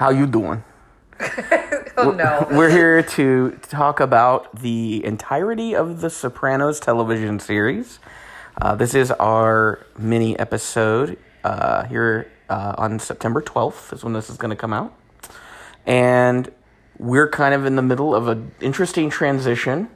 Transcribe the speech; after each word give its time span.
How 0.00 0.08
you 0.08 0.26
doing? 0.26 0.64
Oh 1.98 2.12
no. 2.12 2.46
We're 2.50 2.70
here 2.70 3.02
to 3.02 3.50
talk 3.60 4.00
about 4.00 4.60
the 4.60 5.04
entirety 5.04 5.76
of 5.76 6.00
the 6.00 6.08
Sopranos 6.08 6.80
television 6.80 7.38
series. 7.38 7.98
Uh, 8.62 8.74
this 8.74 8.94
is 8.94 9.10
our 9.10 9.84
mini 9.98 10.38
episode 10.38 11.18
uh, 11.44 11.84
here 11.84 12.32
uh, 12.48 12.76
on 12.78 12.98
September 12.98 13.42
12th, 13.42 13.92
is 13.92 14.02
when 14.02 14.14
this 14.14 14.30
is 14.30 14.38
going 14.38 14.48
to 14.48 14.56
come 14.56 14.72
out. 14.72 14.94
And 15.84 16.50
we're 16.98 17.28
kind 17.28 17.52
of 17.52 17.66
in 17.66 17.76
the 17.76 17.82
middle 17.82 18.14
of 18.14 18.28
an 18.28 18.52
interesting 18.62 19.10
transition. 19.10 19.90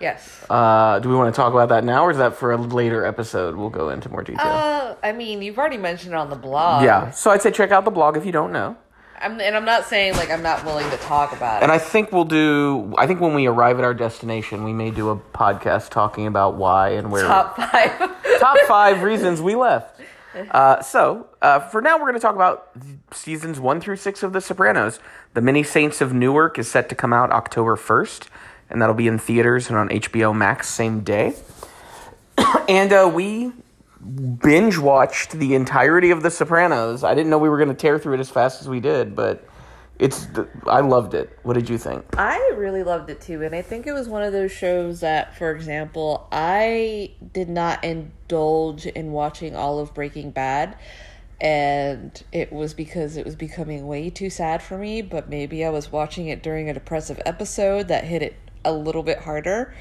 Yes. 0.00 0.44
Uh, 0.50 0.98
do 0.98 1.08
we 1.08 1.14
want 1.14 1.32
to 1.32 1.36
talk 1.36 1.52
about 1.52 1.68
that 1.68 1.84
now, 1.84 2.04
or 2.04 2.10
is 2.10 2.18
that 2.18 2.34
for 2.34 2.50
a 2.50 2.56
later 2.56 3.04
episode? 3.04 3.54
We'll 3.54 3.70
go 3.70 3.90
into 3.90 4.08
more 4.08 4.24
detail. 4.24 4.44
Uh, 4.44 4.96
I 5.04 5.12
mean, 5.12 5.40
you've 5.40 5.58
already 5.58 5.78
mentioned 5.78 6.14
it 6.14 6.16
on 6.16 6.30
the 6.30 6.36
blog. 6.36 6.82
yeah, 6.82 7.12
so 7.12 7.30
I'd 7.30 7.42
say 7.42 7.52
check 7.52 7.70
out 7.70 7.84
the 7.84 7.92
blog 7.92 8.16
if 8.16 8.26
you 8.26 8.32
don't 8.32 8.50
know. 8.50 8.76
I'm, 9.24 9.40
and 9.40 9.56
I'm 9.56 9.64
not 9.64 9.86
saying 9.86 10.14
like 10.14 10.30
I'm 10.30 10.42
not 10.42 10.64
willing 10.64 10.88
to 10.90 10.96
talk 10.98 11.32
about 11.32 11.62
it. 11.62 11.64
And. 11.64 11.72
I 11.72 11.78
think 11.78 12.12
we'll 12.12 12.24
do. 12.24 12.94
I 12.98 13.06
think 13.06 13.20
when 13.20 13.34
we 13.34 13.46
arrive 13.46 13.78
at 13.78 13.84
our 13.84 13.94
destination, 13.94 14.64
we 14.64 14.72
may 14.72 14.90
do 14.90 15.08
a 15.08 15.16
podcast 15.16 15.88
talking 15.90 16.26
about 16.26 16.56
why 16.56 16.90
and 16.90 17.10
where. 17.10 17.26
Top 17.26 17.56
five. 17.56 17.98
top 18.38 18.58
five 18.68 19.02
reasons 19.02 19.40
we 19.40 19.54
left. 19.54 20.00
Uh, 20.50 20.82
so, 20.82 21.28
uh, 21.42 21.60
for 21.60 21.80
now, 21.80 21.94
we're 21.96 22.06
going 22.06 22.14
to 22.14 22.20
talk 22.20 22.34
about 22.34 22.68
seasons 23.12 23.60
one 23.60 23.80
through 23.80 23.94
six 23.94 24.24
of 24.24 24.32
The 24.32 24.40
Sopranos. 24.40 24.98
The 25.34 25.40
Many 25.40 25.62
Saints 25.62 26.00
of 26.00 26.12
Newark 26.12 26.58
is 26.58 26.68
set 26.68 26.88
to 26.88 26.96
come 26.96 27.12
out 27.12 27.30
October 27.30 27.76
1st, 27.76 28.26
and 28.68 28.82
that'll 28.82 28.96
be 28.96 29.06
in 29.06 29.20
theaters 29.20 29.68
and 29.68 29.78
on 29.78 29.90
HBO 29.90 30.36
Max 30.36 30.68
same 30.68 31.02
day. 31.02 31.36
and 32.68 32.92
uh, 32.92 33.08
we 33.14 33.52
binge 34.04 34.78
watched 34.78 35.32
the 35.32 35.54
entirety 35.54 36.10
of 36.10 36.22
The 36.22 36.30
Sopranos. 36.30 37.04
I 37.04 37.14
didn't 37.14 37.30
know 37.30 37.38
we 37.38 37.48
were 37.48 37.56
going 37.58 37.68
to 37.68 37.74
tear 37.74 37.98
through 37.98 38.14
it 38.14 38.20
as 38.20 38.30
fast 38.30 38.60
as 38.60 38.68
we 38.68 38.80
did, 38.80 39.16
but 39.16 39.46
it's. 39.98 40.26
I 40.66 40.80
loved 40.80 41.14
it. 41.14 41.38
What 41.42 41.54
did 41.54 41.68
you 41.68 41.78
think? 41.78 42.04
I 42.18 42.52
really 42.56 42.82
loved 42.82 43.10
it 43.10 43.20
too, 43.20 43.42
and 43.42 43.54
I 43.54 43.62
think 43.62 43.86
it 43.86 43.92
was 43.92 44.08
one 44.08 44.22
of 44.22 44.32
those 44.32 44.52
shows 44.52 45.00
that, 45.00 45.36
for 45.36 45.50
example, 45.52 46.28
I 46.32 47.12
did 47.32 47.48
not 47.48 47.84
indulge 47.84 48.86
in 48.86 49.12
watching 49.12 49.54
all 49.54 49.78
of 49.78 49.94
Breaking 49.94 50.30
Bad, 50.30 50.76
and 51.40 52.22
it 52.32 52.52
was 52.52 52.74
because 52.74 53.16
it 53.16 53.24
was 53.24 53.36
becoming 53.36 53.86
way 53.86 54.10
too 54.10 54.30
sad 54.30 54.62
for 54.62 54.76
me. 54.76 55.00
But 55.00 55.28
maybe 55.28 55.64
I 55.64 55.70
was 55.70 55.92
watching 55.92 56.26
it 56.28 56.42
during 56.42 56.68
a 56.68 56.74
depressive 56.74 57.20
episode 57.24 57.88
that 57.88 58.04
hit 58.04 58.22
it 58.22 58.36
a 58.64 58.72
little 58.72 59.02
bit 59.02 59.20
harder. 59.20 59.74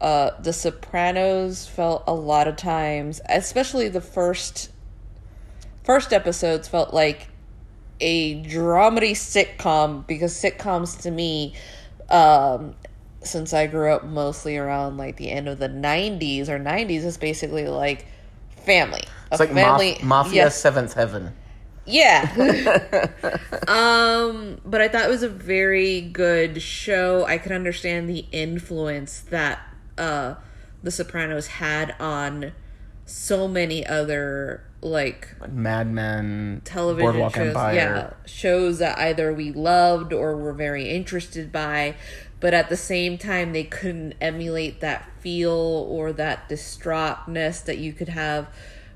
Uh, 0.00 0.30
the 0.40 0.52
Sopranos 0.52 1.66
felt 1.66 2.04
a 2.06 2.14
lot 2.14 2.46
of 2.48 2.56
times, 2.56 3.20
especially 3.28 3.88
the 3.88 4.00
first 4.00 4.70
first 5.84 6.12
episodes, 6.12 6.68
felt 6.68 6.92
like 6.92 7.28
a 8.00 8.42
dramedy 8.42 9.12
sitcom 9.12 10.06
because 10.06 10.34
sitcoms 10.34 11.00
to 11.00 11.10
me 11.10 11.54
um 12.10 12.74
since 13.22 13.54
i 13.54 13.66
grew 13.66 13.90
up 13.90 14.04
mostly 14.04 14.56
around 14.58 14.98
like 14.98 15.16
the 15.16 15.30
end 15.30 15.48
of 15.48 15.58
the 15.58 15.68
90s 15.68 16.48
or 16.48 16.58
90s 16.58 17.04
is 17.04 17.16
basically 17.16 17.66
like 17.66 18.06
family. 18.66 19.02
It's 19.30 19.40
like 19.40 19.50
Maf- 19.50 20.02
Mafia 20.02 20.34
yes, 20.34 20.60
Seventh 20.60 20.92
Heaven. 20.94 21.34
yeah. 21.86 23.08
Um 23.68 24.60
but 24.64 24.80
i 24.80 24.88
thought 24.88 25.04
it 25.04 25.08
was 25.08 25.22
a 25.22 25.28
very 25.28 26.00
good 26.00 26.60
show. 26.62 27.24
I 27.24 27.38
could 27.38 27.52
understand 27.52 28.08
the 28.08 28.26
influence 28.30 29.20
that 29.30 29.58
uh 29.98 30.34
the 30.82 30.90
sopranos 30.90 31.46
had 31.46 31.94
on 31.98 32.52
so 33.04 33.46
many 33.48 33.86
other 33.86 34.62
like 34.82 35.34
Mad 35.50 35.90
Men, 35.90 36.60
television 36.64 37.04
Boardwalk 37.04 37.34
shows 37.34 37.48
Empire. 37.48 37.74
yeah 37.74 38.10
shows 38.26 38.78
that 38.78 38.98
either 38.98 39.32
we 39.32 39.52
loved 39.52 40.12
or 40.12 40.36
were 40.36 40.52
very 40.52 40.88
interested 40.90 41.50
by 41.50 41.94
but 42.40 42.52
at 42.52 42.68
the 42.68 42.76
same 42.76 43.16
time 43.16 43.52
they 43.52 43.64
couldn't 43.64 44.14
emulate 44.20 44.80
that 44.80 45.08
feel 45.20 45.50
or 45.50 46.12
that 46.12 46.48
distraughtness 46.48 47.64
that 47.64 47.78
you 47.78 47.92
could 47.92 48.10
have 48.10 48.48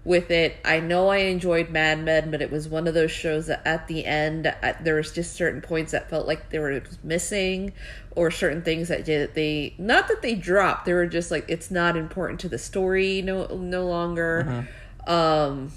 with 0.04 0.30
it 0.30 0.56
i 0.64 0.80
know 0.80 1.08
i 1.08 1.18
enjoyed 1.18 1.68
mad 1.68 2.02
men 2.02 2.30
but 2.30 2.40
it 2.40 2.50
was 2.50 2.66
one 2.68 2.86
of 2.86 2.94
those 2.94 3.10
shows 3.10 3.48
that 3.48 3.60
at 3.66 3.86
the 3.86 4.06
end 4.06 4.46
uh, 4.46 4.72
there 4.80 4.94
was 4.94 5.12
just 5.12 5.34
certain 5.34 5.60
points 5.60 5.92
that 5.92 6.08
felt 6.08 6.26
like 6.26 6.48
they 6.50 6.58
were 6.58 6.82
missing 7.02 7.72
or 8.16 8.30
certain 8.30 8.62
things 8.62 8.88
that 8.88 9.04
did 9.04 9.34
they 9.34 9.74
not 9.76 10.08
that 10.08 10.22
they 10.22 10.34
dropped 10.34 10.86
they 10.86 10.94
were 10.94 11.06
just 11.06 11.30
like 11.30 11.44
it's 11.48 11.70
not 11.70 11.96
important 11.96 12.40
to 12.40 12.48
the 12.48 12.58
story 12.58 13.20
no 13.20 13.46
no 13.48 13.86
longer 13.86 14.66
um 15.06 15.70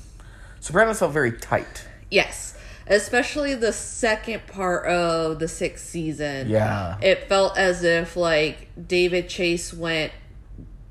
Sopranos 0.64 1.00
felt 1.00 1.12
very 1.12 1.34
tight. 1.34 1.86
Yes, 2.10 2.58
especially 2.88 3.54
the 3.54 3.74
second 3.74 4.48
part 4.48 4.86
of 4.86 5.40
the 5.40 5.50
sixth 5.50 5.86
season. 5.90 6.50
Yeah. 6.50 6.98
It 7.02 7.28
felt 7.28 7.58
as 7.58 7.84
if 7.84 8.16
like 8.16 8.70
David 8.88 9.28
Chase 9.28 9.74
went, 9.74 10.14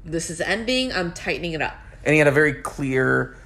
"This 0.05 0.29
is 0.29 0.43
ending. 0.43 0.93
I'm 0.93 1.15
tightening 1.15 1.53
it 1.53 1.63
up." 1.63 1.75
And 2.05 2.13
he 2.13 2.19
had 2.19 2.29
a 2.29 2.33
very 2.33 2.55
clear 2.55 3.37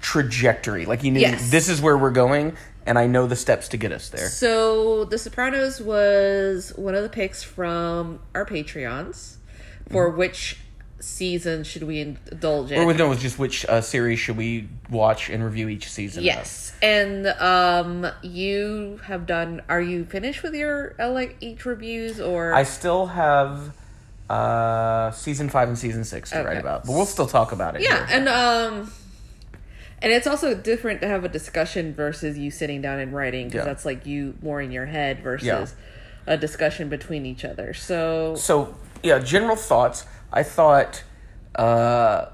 trajectory. 0.00 0.86
Like 0.86 1.02
he 1.02 1.10
knew 1.10 1.20
Yes. 1.20 1.50
this 1.50 1.68
is 1.68 1.80
where 1.80 1.96
we're 1.96 2.10
going, 2.10 2.56
and 2.86 2.98
I 2.98 3.06
know 3.06 3.26
the 3.26 3.36
steps 3.36 3.68
to 3.68 3.76
get 3.76 3.92
us 3.92 4.08
there. 4.08 4.28
So, 4.28 5.04
The 5.04 5.18
Sopranos 5.18 5.80
was 5.80 6.72
one 6.76 6.94
of 6.94 7.02
the 7.02 7.08
picks 7.08 7.42
from 7.42 8.20
our 8.34 8.46
Patreons 8.46 9.36
for 9.90 10.08
which 10.10 10.58
season 11.00 11.64
should 11.64 11.82
we 11.82 12.00
indulge 12.00 12.70
in? 12.70 12.80
Or 12.80 12.86
with 12.86 12.98
no, 12.98 13.06
it 13.06 13.08
was 13.10 13.22
just 13.22 13.38
which 13.38 13.64
uh, 13.66 13.80
series 13.80 14.18
should 14.18 14.36
we 14.36 14.68
watch 14.90 15.30
and 15.30 15.42
review 15.42 15.68
each 15.68 15.88
season? 15.90 16.20
of. 16.20 16.24
Yes, 16.26 16.72
and 16.82 17.26
um, 17.26 18.06
you 18.22 19.00
have 19.04 19.26
done. 19.26 19.62
Are 19.68 19.80
you 19.80 20.04
finished 20.04 20.42
with 20.42 20.54
your 20.54 20.94
uh, 21.00 21.10
like 21.10 21.36
each 21.40 21.64
reviews 21.64 22.20
or? 22.20 22.52
I 22.54 22.64
still 22.64 23.06
have 23.06 23.74
uh, 24.30 25.10
season 25.10 25.48
five 25.48 25.68
and 25.68 25.76
season 25.78 26.04
six 26.04 26.30
to 26.30 26.42
write 26.42 26.58
about, 26.58 26.86
but 26.86 26.92
we'll 26.92 27.04
still 27.06 27.26
talk 27.26 27.52
about 27.52 27.74
it. 27.76 27.82
Yeah, 27.82 28.06
here. 28.06 28.18
and 28.18 28.28
um, 28.28 28.92
and 30.02 30.12
it's 30.12 30.26
also 30.26 30.54
different 30.54 31.00
to 31.00 31.08
have 31.08 31.24
a 31.24 31.28
discussion 31.28 31.92
versus 31.94 32.38
you 32.38 32.50
sitting 32.50 32.80
down 32.80 33.00
and 33.00 33.12
writing 33.12 33.48
because 33.48 33.60
Yeah. 33.60 33.64
that's 33.64 33.84
like 33.84 34.06
you 34.06 34.34
more 34.42 34.60
in 34.62 34.70
your 34.70 34.86
head 34.86 35.20
versus 35.22 35.46
Yeah. 35.46 35.66
a 36.26 36.36
discussion 36.36 36.88
between 36.88 37.26
each 37.26 37.44
other. 37.44 37.74
So 37.74 38.34
So 38.36 38.74
yeah, 39.02 39.18
general 39.18 39.56
thoughts. 39.56 40.06
I 40.32 40.44
thought 40.44 41.02
uh, 41.56 42.26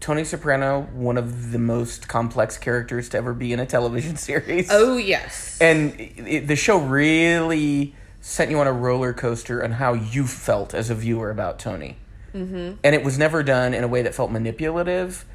Tony 0.00 0.24
Soprano 0.24 0.82
one 0.92 1.16
of 1.16 1.52
the 1.52 1.58
most 1.58 2.06
complex 2.06 2.58
characters 2.58 3.08
to 3.08 3.16
ever 3.16 3.32
be 3.32 3.52
in 3.54 3.60
a 3.60 3.66
television 3.66 4.16
series. 4.28 4.68
oh 4.70 4.98
yes, 4.98 5.56
and 5.60 5.94
it, 5.98 6.46
the 6.48 6.56
show 6.56 6.76
really 6.78 7.94
sent 8.26 8.50
you 8.50 8.58
on 8.58 8.66
a 8.66 8.72
roller 8.72 9.12
coaster 9.12 9.62
on 9.62 9.72
how 9.72 9.92
you 9.92 10.26
felt 10.26 10.72
as 10.72 10.88
a 10.88 10.94
viewer 10.94 11.30
about 11.30 11.58
Tony. 11.58 11.98
Mm-hmm. 12.34 12.76
And 12.82 12.94
it 12.94 13.04
was 13.04 13.18
never 13.18 13.42
done 13.42 13.74
in 13.74 13.84
a 13.84 13.86
way 13.86 14.00
that 14.00 14.14
felt 14.14 14.30
manipulative. 14.30 15.26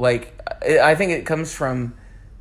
Like, 0.00 0.36
I 0.60 0.80
I 0.80 0.94
think 0.96 1.12
it 1.12 1.24
comes 1.26 1.54
from 1.54 1.94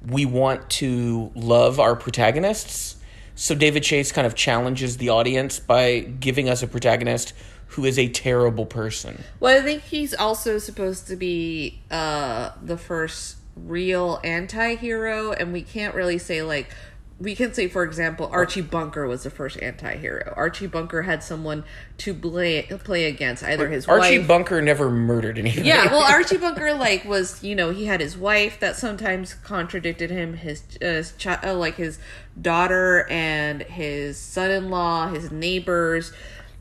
we 0.08 0.26
want 0.26 0.68
to 0.82 1.32
love 1.36 1.80
our 1.80 1.96
protagonists. 1.96 2.96
So 3.36 3.54
David 3.54 3.84
Chase 3.84 4.12
kind 4.12 4.26
of 4.26 4.34
challenges 4.34 4.98
the 4.98 5.10
audience 5.10 5.60
by 5.60 6.00
giving 6.00 6.50
us 6.50 6.64
a 6.64 6.68
protagonist 6.68 7.34
who 7.68 7.86
is 7.86 8.00
a 8.00 8.08
terrible 8.10 8.66
person. 8.66 9.24
well 9.40 9.56
I 9.56 9.64
think 9.64 9.84
he's 9.84 10.16
also 10.16 10.58
supposed 10.58 11.08
to 11.08 11.16
be 11.16 11.82
uh 11.92 12.52
the 12.64 12.78
first 12.78 13.38
real 13.56 14.20
anti-hero 14.24 15.32
and 15.34 15.54
we 15.54 15.62
can't 15.62 15.94
really 15.94 16.18
say 16.18 16.42
like 16.42 16.74
we 17.20 17.36
can 17.36 17.54
say 17.54 17.68
for 17.68 17.84
example 17.84 18.28
Archie 18.32 18.62
Bunker 18.62 19.08
was 19.08 19.24
the 19.24 19.30
first 19.30 19.62
anti-hero. 19.62 20.34
Archie 20.36 20.68
Bunker 20.68 21.04
had 21.04 21.24
someone 21.24 21.64
to 22.00 22.14
play 22.14 22.64
play 22.84 23.06
against 23.06 23.44
either 23.44 23.70
his 23.70 23.88
Archie 23.88 24.20
wife 24.20 24.28
Bunker 24.28 24.62
never 24.62 24.90
murdered 24.90 25.38
anybody. 25.38 25.68
Yeah, 25.68 25.86
well, 25.92 26.04
Archie 26.12 26.38
Bunker 26.38 26.74
like 26.74 27.06
was 27.06 27.44
you 27.44 27.56
know 27.56 27.70
he 27.70 27.86
had 27.86 28.02
his 28.02 28.18
wife 28.18 28.60
that 28.60 28.76
sometimes 28.76 29.36
contradicted 29.36 30.10
him, 30.10 30.36
his 30.36 30.64
uh, 30.82 30.86
his 30.86 31.12
chi- 31.14 31.40
uh, 31.44 31.54
like 31.54 31.76
his 31.76 32.00
daughter 32.42 33.08
and 33.10 33.62
his 33.64 34.18
son-in-law, 34.18 35.10
his 35.10 35.32
neighbors. 35.32 36.12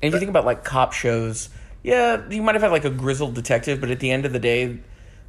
And 0.03 0.09
if 0.09 0.15
you 0.15 0.19
think 0.19 0.31
about 0.31 0.45
like 0.45 0.65
cop 0.65 0.93
shows, 0.93 1.49
yeah, 1.83 2.29
you 2.29 2.43
might 2.43 2.55
have 2.55 2.63
had 2.63 2.73
like 2.73 2.85
a 2.85 2.91
grizzled 2.91 3.35
detective, 3.35 3.81
but 3.81 3.91
at 3.91 4.01
the 4.01 4.11
end 4.11 4.27
of 4.27 4.33
the 4.33 4.39
day, 4.39 4.79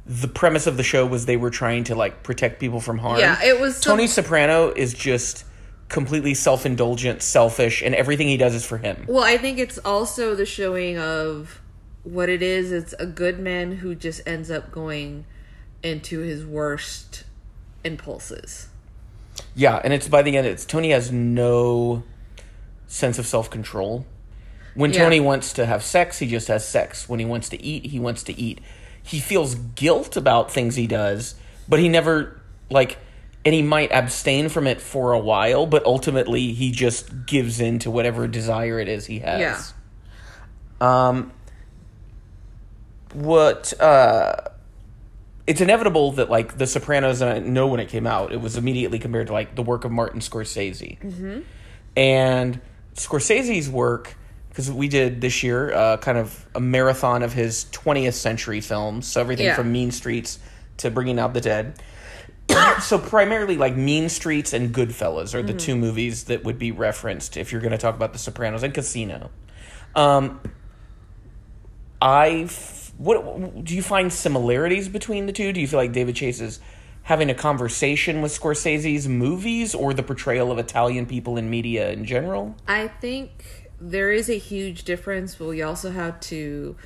the 0.06 0.28
premise 0.28 0.66
of 0.66 0.76
the 0.76 0.82
show 0.82 1.06
was 1.06 1.26
they 1.26 1.36
were 1.36 1.50
trying 1.50 1.84
to 1.84 1.94
like 1.94 2.22
protect 2.22 2.60
people 2.60 2.80
from 2.80 2.98
harm. 2.98 3.18
Yeah, 3.18 3.42
it 3.42 3.60
was 3.60 3.76
some- 3.76 3.92
Tony 3.96 4.06
Soprano 4.06 4.70
is 4.70 4.92
just 4.94 5.44
completely 5.88 6.34
self-indulgent, 6.34 7.22
selfish, 7.22 7.82
and 7.82 7.94
everything 7.94 8.28
he 8.28 8.36
does 8.36 8.54
is 8.54 8.64
for 8.64 8.78
him. 8.78 9.04
Well, 9.08 9.24
I 9.24 9.36
think 9.36 9.58
it's 9.58 9.78
also 9.78 10.34
the 10.34 10.46
showing 10.46 10.98
of 10.98 11.60
what 12.02 12.28
it 12.28 12.42
is. 12.42 12.72
It's 12.72 12.92
a 12.94 13.06
good 13.06 13.38
man 13.38 13.76
who 13.76 13.94
just 13.94 14.20
ends 14.26 14.50
up 14.50 14.70
going 14.72 15.24
into 15.82 16.20
his 16.20 16.44
worst 16.44 17.24
impulses. 17.84 18.68
Yeah, 19.54 19.80
and 19.84 19.92
it's 19.92 20.08
by 20.08 20.22
the 20.22 20.36
end, 20.36 20.46
it's 20.46 20.64
Tony 20.64 20.90
has 20.90 21.10
no 21.12 22.02
sense 22.86 23.18
of 23.18 23.26
self-control. 23.26 24.06
When 24.74 24.92
Yeah. 24.92 25.04
Tony 25.04 25.20
wants 25.20 25.52
to 25.54 25.66
have 25.66 25.82
sex, 25.84 26.18
he 26.18 26.26
just 26.26 26.48
has 26.48 26.66
sex. 26.66 27.08
When 27.08 27.20
he 27.20 27.26
wants 27.26 27.48
to 27.50 27.62
eat, 27.62 27.86
he 27.86 28.00
wants 28.00 28.22
to 28.24 28.38
eat. 28.38 28.60
He 29.04 29.20
feels 29.20 29.54
guilt 29.54 30.16
about 30.16 30.50
things 30.50 30.74
he 30.74 30.86
does, 30.86 31.34
but 31.68 31.78
he 31.78 31.88
never 31.88 32.40
like 32.70 32.98
and 33.44 33.54
he 33.54 33.62
might 33.62 33.92
abstain 33.92 34.48
from 34.48 34.66
it 34.66 34.80
for 34.80 35.12
a 35.12 35.18
while, 35.18 35.66
but 35.66 35.84
ultimately 35.84 36.52
he 36.52 36.72
just 36.72 37.26
gives 37.26 37.60
in 37.60 37.78
to 37.80 37.90
whatever 37.90 38.26
desire 38.26 38.80
it 38.80 38.88
is 38.88 39.04
he 39.04 39.18
has. 39.18 39.74
Yeah. 40.80 41.08
Um, 41.08 41.32
what 43.12 43.78
uh, 43.80 44.36
it's 45.46 45.60
inevitable 45.60 46.12
that 46.12 46.30
like 46.30 46.56
The 46.56 46.66
Sopranos, 46.66 47.20
and 47.20 47.30
I 47.30 47.38
know 47.38 47.66
when 47.66 47.80
it 47.80 47.88
came 47.88 48.06
out, 48.06 48.32
it 48.32 48.40
was 48.40 48.56
immediately 48.56 48.98
compared 48.98 49.26
to 49.26 49.32
like 49.32 49.54
the 49.54 49.62
work 49.62 49.84
of 49.84 49.92
Martin 49.92 50.20
Scorsese, 50.20 50.98
mm-hmm. 50.98 51.40
and 51.96 52.60
Scorsese's 52.94 53.68
work 53.68 54.16
because 54.54 54.70
we 54.70 54.86
did 54.86 55.20
this 55.20 55.42
year 55.42 55.74
uh, 55.74 55.96
kind 55.96 56.16
of 56.16 56.46
a 56.54 56.60
marathon 56.60 57.24
of 57.24 57.32
his 57.32 57.64
20th 57.72 58.12
century 58.14 58.60
films, 58.60 59.04
so 59.08 59.20
everything 59.20 59.46
Yeah. 59.46 59.56
from 59.56 59.72
Mean 59.72 59.90
Streets 59.90 60.38
to 60.76 60.92
Bringing 60.92 61.18
Out 61.18 61.34
the 61.34 61.40
Dead. 61.40 61.74
so 62.80 62.96
primarily 62.98 63.56
like 63.56 63.74
Mean 63.74 64.08
Streets 64.08 64.52
and 64.52 64.72
Goodfellas 64.72 65.34
are 65.34 65.42
the 65.42 65.54
two 65.54 65.74
movies 65.74 66.24
that 66.24 66.44
would 66.44 66.56
be 66.58 66.70
referenced 66.70 67.36
if 67.36 67.50
you're 67.50 67.60
going 67.60 67.72
to 67.72 67.78
talk 67.78 67.96
about 67.96 68.12
The 68.12 68.18
Sopranos 68.20 68.62
and 68.62 68.72
Casino. 68.72 69.30
Um, 69.96 70.40
I 72.00 72.44
f- 72.46 72.92
what 72.96 73.64
do 73.64 73.74
you 73.74 73.82
find 73.82 74.12
similarities 74.12 74.88
between 74.88 75.26
the 75.26 75.32
two? 75.32 75.52
Do 75.52 75.60
you 75.60 75.66
feel 75.66 75.80
like 75.80 75.92
David 75.92 76.14
Chase 76.14 76.40
is 76.40 76.60
having 77.02 77.28
a 77.28 77.34
conversation 77.34 78.22
with 78.22 78.38
Scorsese's 78.38 79.08
movies 79.08 79.74
or 79.74 79.92
the 79.94 80.02
portrayal 80.04 80.52
of 80.52 80.58
Italian 80.58 81.06
people 81.06 81.36
in 81.36 81.50
media 81.50 81.90
in 81.90 82.04
general? 82.04 82.54
I 82.68 82.86
think 82.88 83.63
there 83.80 84.12
is 84.12 84.28
a 84.28 84.38
huge 84.38 84.84
difference, 84.84 85.34
but 85.34 85.46
we 85.48 85.62
also 85.62 85.90
have 85.90 86.20
to 86.20 86.76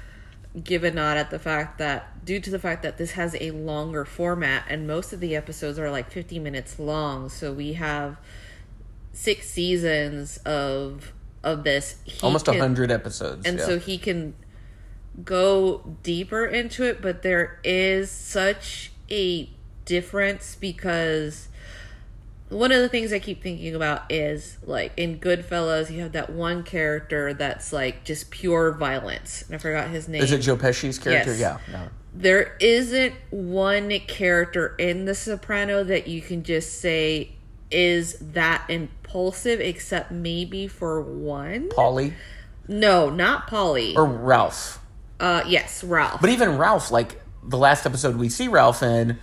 give 0.64 0.82
a 0.82 0.90
nod 0.90 1.16
at 1.16 1.30
the 1.30 1.38
fact 1.38 1.78
that 1.78 2.24
due 2.24 2.40
to 2.40 2.50
the 2.50 2.58
fact 2.58 2.82
that 2.82 2.98
this 2.98 3.12
has 3.12 3.36
a 3.40 3.50
longer 3.52 4.04
format 4.04 4.64
and 4.68 4.86
most 4.86 5.12
of 5.12 5.20
the 5.20 5.36
episodes 5.36 5.78
are 5.78 5.90
like 5.90 6.10
50 6.10 6.38
minutes 6.38 6.78
long, 6.78 7.28
so 7.28 7.52
we 7.52 7.74
have 7.74 8.16
six 9.12 9.48
seasons 9.48 10.38
of 10.38 11.12
of 11.44 11.62
this. 11.64 11.96
He 12.04 12.20
Almost 12.22 12.48
a 12.48 12.52
can- 12.52 12.60
hundred 12.60 12.90
episodes. 12.90 13.46
and 13.46 13.58
yeah. 13.58 13.64
so 13.66 13.78
he 13.78 13.96
can 13.98 14.34
go 15.24 15.96
deeper 16.04 16.44
into 16.46 16.84
it 16.84 17.02
but 17.02 17.22
there 17.22 17.58
is 17.64 18.08
such 18.08 18.92
a 19.10 19.48
difference 19.84 20.54
because 20.60 21.48
one 22.48 22.72
of 22.72 22.80
the 22.80 22.88
things 22.88 23.12
I 23.12 23.18
keep 23.18 23.42
thinking 23.42 23.74
about 23.74 24.10
is 24.10 24.58
like 24.64 24.92
in 24.96 25.18
Goodfellas, 25.18 25.90
you 25.90 26.00
have 26.02 26.12
that 26.12 26.30
one 26.30 26.62
character 26.62 27.34
that's 27.34 27.72
like 27.72 28.04
just 28.04 28.30
pure 28.30 28.72
violence, 28.72 29.42
and 29.46 29.54
I 29.54 29.58
forgot 29.58 29.88
his 29.88 30.08
name. 30.08 30.22
is 30.22 30.32
it 30.32 30.38
Joe 30.38 30.56
Pesci's 30.56 30.98
character? 30.98 31.34
Yes. 31.34 31.60
Yeah. 31.68 31.72
No. 31.72 31.88
there 32.14 32.56
isn't 32.60 33.14
one 33.30 33.90
character 34.06 34.74
in 34.78 35.04
The 35.04 35.14
Soprano 35.14 35.84
that 35.84 36.08
you 36.08 36.20
can 36.22 36.42
just 36.42 36.80
say 36.80 37.32
is 37.70 38.16
that 38.32 38.64
impulsive, 38.70 39.60
except 39.60 40.10
maybe 40.10 40.66
for 40.66 41.02
one. 41.02 41.68
Paulie 41.68 42.14
No, 42.66 43.10
not 43.10 43.46
Paulie. 43.48 43.94
or 43.94 44.06
Ralph. 44.06 44.80
Uh, 45.20 45.42
yes, 45.46 45.84
Ralph. 45.84 46.20
But 46.20 46.30
even 46.30 46.56
Ralph, 46.56 46.90
like 46.90 47.20
the 47.42 47.58
last 47.58 47.84
episode 47.84 48.16
we 48.16 48.28
see 48.30 48.48
Ralph 48.48 48.82
in, 48.82 49.18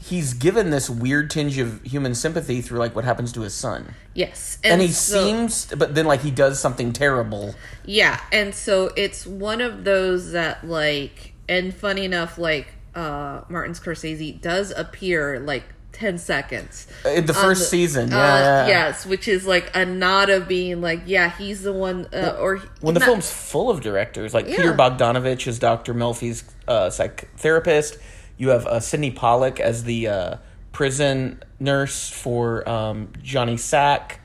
he's 0.00 0.32
given 0.34 0.70
this 0.70 0.88
weird 0.88 1.30
tinge 1.30 1.58
of 1.58 1.82
human 1.82 2.14
sympathy 2.14 2.60
through 2.60 2.78
like 2.78 2.94
what 2.96 3.04
happens 3.04 3.32
to 3.32 3.40
his 3.42 3.54
son. 3.54 3.94
yes, 4.14 4.58
And 4.64 4.80
he 4.80 4.88
so- 4.88 5.24
seems 5.24 5.66
but 5.66 5.94
then 5.94 6.06
like 6.06 6.20
he 6.22 6.30
does 6.30 6.58
something 6.60 6.92
terrible. 6.92 7.54
Yeah, 7.84 8.20
and 8.32 8.54
so 8.54 8.90
it's 8.96 9.26
one 9.26 9.60
of 9.60 9.84
those 9.84 10.32
that 10.32 10.66
like, 10.66 11.34
and 11.48 11.74
funny 11.74 12.04
enough, 12.04 12.38
like 12.38 12.68
uh 12.94 13.42
Martin 13.48 13.74
Scorsese 13.74 14.40
does 14.40 14.72
appear 14.76 15.38
like 15.40 15.64
ten 15.92 16.16
seconds. 16.16 16.86
In 17.04 17.26
the 17.26 17.34
first 17.34 17.60
the- 17.62 17.66
season, 17.66 18.10
yeah, 18.10 18.16
uh, 18.16 18.38
yeah. 18.38 18.66
Yes, 18.68 19.04
which 19.04 19.26
is 19.28 19.46
like 19.46 19.70
a 19.74 19.84
nod 19.84 20.30
of 20.30 20.46
being 20.48 20.80
like, 20.80 21.02
yeah, 21.06 21.30
he's 21.36 21.62
the 21.62 21.72
one, 21.72 22.06
uh, 22.14 22.36
or 22.40 22.58
when 22.80 22.94
the 22.94 23.00
not- 23.00 23.06
film's 23.06 23.30
full 23.30 23.68
of 23.68 23.80
directors, 23.80 24.32
like 24.32 24.46
Peter 24.46 24.72
Bogdanovich 24.72 25.46
is 25.48 25.58
Dr. 25.58 25.92
Melfi's 25.94 26.44
uh, 26.68 26.88
psychotherapist, 26.88 27.98
you 28.38 28.50
have 28.50 28.66
uh, 28.66 28.80
Sydney 28.80 29.10
Pollack 29.10 29.60
as 29.60 29.84
the 29.84 30.08
uh, 30.08 30.36
prison 30.72 31.42
nurse 31.60 32.08
for 32.08 32.66
um, 32.68 33.12
Johnny 33.22 33.56
Sack. 33.56 34.20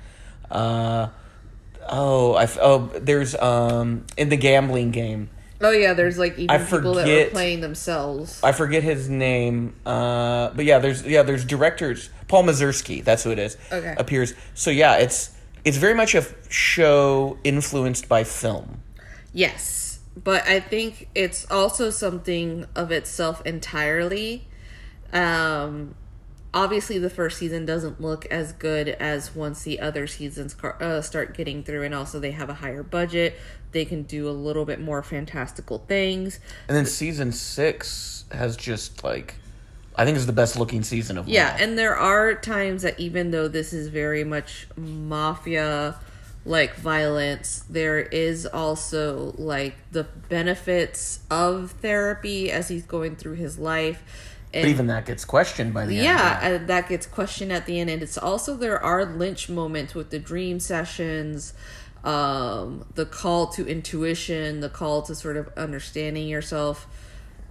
Uh, 0.50 1.10
oh, 1.90 2.34
I 2.34 2.44
f- 2.44 2.60
oh, 2.62 2.92
there's 3.00 3.36
um, 3.36 4.06
in 4.16 4.30
the 4.30 4.38
gambling 4.38 4.92
game. 4.92 5.30
Oh 5.62 5.72
yeah, 5.72 5.94
there's 5.94 6.18
like 6.18 6.38
even 6.38 6.50
I 6.50 6.58
people 6.64 6.96
that 6.96 7.08
are 7.08 7.30
playing 7.32 7.62
themselves. 7.62 8.42
I 8.44 8.52
forget 8.52 8.84
his 8.84 9.10
name, 9.10 9.76
uh, 9.86 10.50
but 10.50 10.66
yeah, 10.66 10.80
there's 10.80 11.04
yeah, 11.04 11.24
there's 11.24 11.46
directors. 11.46 12.10
Paul 12.28 12.44
Mazursky, 12.44 13.04
that's 13.04 13.24
who 13.24 13.32
it 13.32 13.40
is. 13.40 13.58
Okay. 13.72 13.96
appears. 13.98 14.34
So 14.56 14.72
yeah, 14.72 14.98
it's 14.98 15.32
it's 15.64 15.78
very 15.78 15.94
much 15.96 16.16
a 16.16 16.26
show 16.50 17.38
influenced 17.44 18.10
by 18.10 18.26
film. 18.26 18.82
Yes, 19.32 19.83
but 20.22 20.48
I 20.48 20.60
think 20.60 21.10
it's 21.16 21.50
also 21.52 21.90
something 21.90 22.66
of 22.76 22.92
itself 22.92 23.42
entirely. 23.46 24.48
Um, 25.12 25.96
obviously, 26.54 26.98
the 27.00 27.10
first 27.10 27.38
season 27.38 27.66
doesn't 27.66 28.00
look 28.02 28.26
as 28.28 28.54
good 28.54 28.90
as 28.90 29.36
once 29.36 29.64
the 29.64 29.80
other 29.80 30.08
seasons 30.08 30.54
car- 30.54 30.78
uh, 30.82 31.02
start 31.02 31.36
getting 31.36 31.64
through, 31.64 31.84
and 31.84 31.94
also 31.96 32.20
they 32.20 32.32
have 32.32 32.50
a 32.50 32.56
higher 32.56 32.84
budget. 32.84 33.36
They 33.72 33.86
can 33.86 34.04
do 34.04 34.30
a 34.30 34.32
little 34.32 34.66
bit 34.66 34.80
more 34.80 35.02
fantastical 35.02 35.80
things. 35.88 36.40
And 36.68 36.78
then 36.78 36.86
season 36.86 37.32
six 37.32 38.26
has 38.32 38.56
just 38.56 39.04
like, 39.04 39.36
I 39.96 40.06
think 40.06 40.16
is 40.18 40.28
the 40.28 40.34
best 40.34 40.58
looking 40.58 40.84
season 40.84 41.18
of 41.18 41.28
Yeah, 41.28 41.54
all. 41.58 41.64
and 41.64 41.78
there 41.78 41.96
are 41.96 42.36
times 42.36 42.84
that 42.84 43.00
even 43.00 43.32
though 43.32 43.48
this 43.48 43.74
is 43.74 43.88
very 43.88 44.24
much 44.24 44.68
mafia 44.78 45.96
like 46.46 46.76
violence, 46.76 47.64
there 47.70 48.00
is 48.00 48.46
also 48.46 49.34
like 49.38 49.76
the 49.92 50.04
benefits 50.04 51.20
of 51.32 51.72
therapy 51.72 52.52
as 52.52 52.68
he's 52.68 52.84
going 52.84 53.16
through 53.16 53.36
his 53.36 53.58
life. 53.58 54.04
And 54.54 54.64
but 54.64 54.70
even 54.70 54.88
that 54.88 55.06
gets 55.06 55.26
questioned 55.26 55.74
by 55.74 55.86
the 55.86 55.96
end. 55.98 56.04
yeah, 56.04 56.58
that 56.58 56.90
gets 56.90 57.08
questioned 57.08 57.52
at 57.52 57.66
the 57.66 57.80
end. 57.80 57.90
And 57.90 58.04
it's 58.04 58.18
also 58.18 58.56
there 58.56 58.82
are 58.84 59.06
lynch 59.06 59.50
moments 59.50 59.96
with 59.96 60.10
the 60.10 60.20
dream 60.20 60.60
sessions, 60.60 61.54
um, 62.04 62.86
the 62.94 63.06
call 63.06 63.48
to 63.48 63.66
intuition, 63.66 64.60
the 64.60 64.70
call 64.70 65.02
to 65.04 65.16
sort 65.16 65.38
of 65.38 65.50
understanding 65.58 66.28
yourself. 66.28 66.88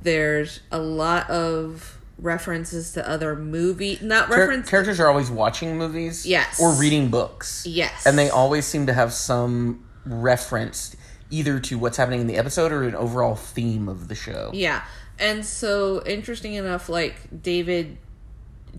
There's 0.02 0.60
a 0.70 0.78
lot 0.78 1.28
of 1.30 1.98
references 2.18 2.92
to 2.92 3.08
other 3.08 3.34
movie, 3.34 3.98
not 4.02 4.28
Char- 4.28 4.38
reference. 4.40 4.68
characters 4.68 5.00
are 5.00 5.08
always 5.08 5.30
watching 5.30 5.76
movies, 5.76 6.24
Yes. 6.26 6.60
or 6.60 6.72
reading 6.72 7.08
books, 7.08 7.64
Yes. 7.66 8.06
and 8.06 8.18
they 8.18 8.30
always 8.30 8.64
seem 8.66 8.86
to 8.86 8.92
have 8.92 9.12
some 9.12 9.84
reference 10.04 10.94
either 11.30 11.58
to 11.58 11.78
what's 11.78 11.96
happening 11.96 12.20
in 12.20 12.26
the 12.26 12.36
episode 12.36 12.70
or 12.72 12.82
an 12.84 12.94
overall 12.94 13.34
theme 13.34 13.88
of 13.88 14.08
the 14.08 14.14
show. 14.14 14.50
Yeah. 14.52 14.82
And 15.18 15.44
so 15.44 16.02
interesting 16.04 16.54
enough, 16.54 16.88
like 16.88 17.42
David 17.42 17.96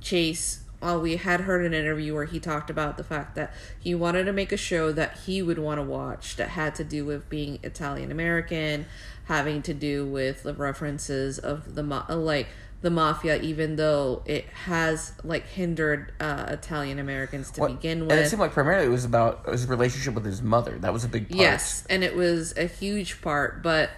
Chase, 0.01 0.59
well, 0.81 0.99
we 1.01 1.15
had 1.15 1.41
heard 1.41 1.65
an 1.65 1.73
interview 1.73 2.13
where 2.13 2.25
he 2.25 2.39
talked 2.39 2.69
about 2.69 2.97
the 2.97 3.03
fact 3.03 3.35
that 3.35 3.53
he 3.79 3.95
wanted 3.95 4.25
to 4.25 4.33
make 4.33 4.51
a 4.51 4.57
show 4.57 4.91
that 4.91 5.17
he 5.25 5.41
would 5.41 5.57
want 5.59 5.79
to 5.79 5.83
watch 5.83 6.35
that 6.35 6.49
had 6.49 6.75
to 6.75 6.83
do 6.83 7.05
with 7.05 7.29
being 7.29 7.59
Italian 7.63 8.11
American, 8.11 8.85
having 9.25 9.61
to 9.61 9.73
do 9.73 10.05
with 10.05 10.43
the 10.43 10.53
references 10.53 11.39
of 11.39 11.75
the 11.75 11.83
like 11.83 12.47
the 12.83 12.91
mafia, 12.91 13.37
even 13.41 13.75
though 13.77 14.21
it 14.25 14.45
has 14.65 15.13
like 15.23 15.47
hindered 15.47 16.13
uh, 16.19 16.45
Italian 16.49 16.99
Americans 16.99 17.49
to 17.51 17.61
What- 17.61 17.71
begin 17.71 18.01
with. 18.01 18.11
and 18.11 18.19
it 18.19 18.27
seemed 18.29 18.41
like 18.41 18.51
primarily 18.51 18.85
it 18.85 18.89
was 18.91 19.05
about 19.05 19.47
his 19.49 19.65
relationship 19.67 20.13
with 20.13 20.25
his 20.25 20.41
mother. 20.43 20.77
That 20.77 20.93
was 20.93 21.03
a 21.03 21.07
big 21.07 21.29
part. 21.29 21.39
Yes, 21.41 21.85
and 21.89 22.03
it 22.03 22.15
was 22.15 22.53
a 22.55 22.65
huge 22.67 23.21
part, 23.21 23.63
but 23.63 23.89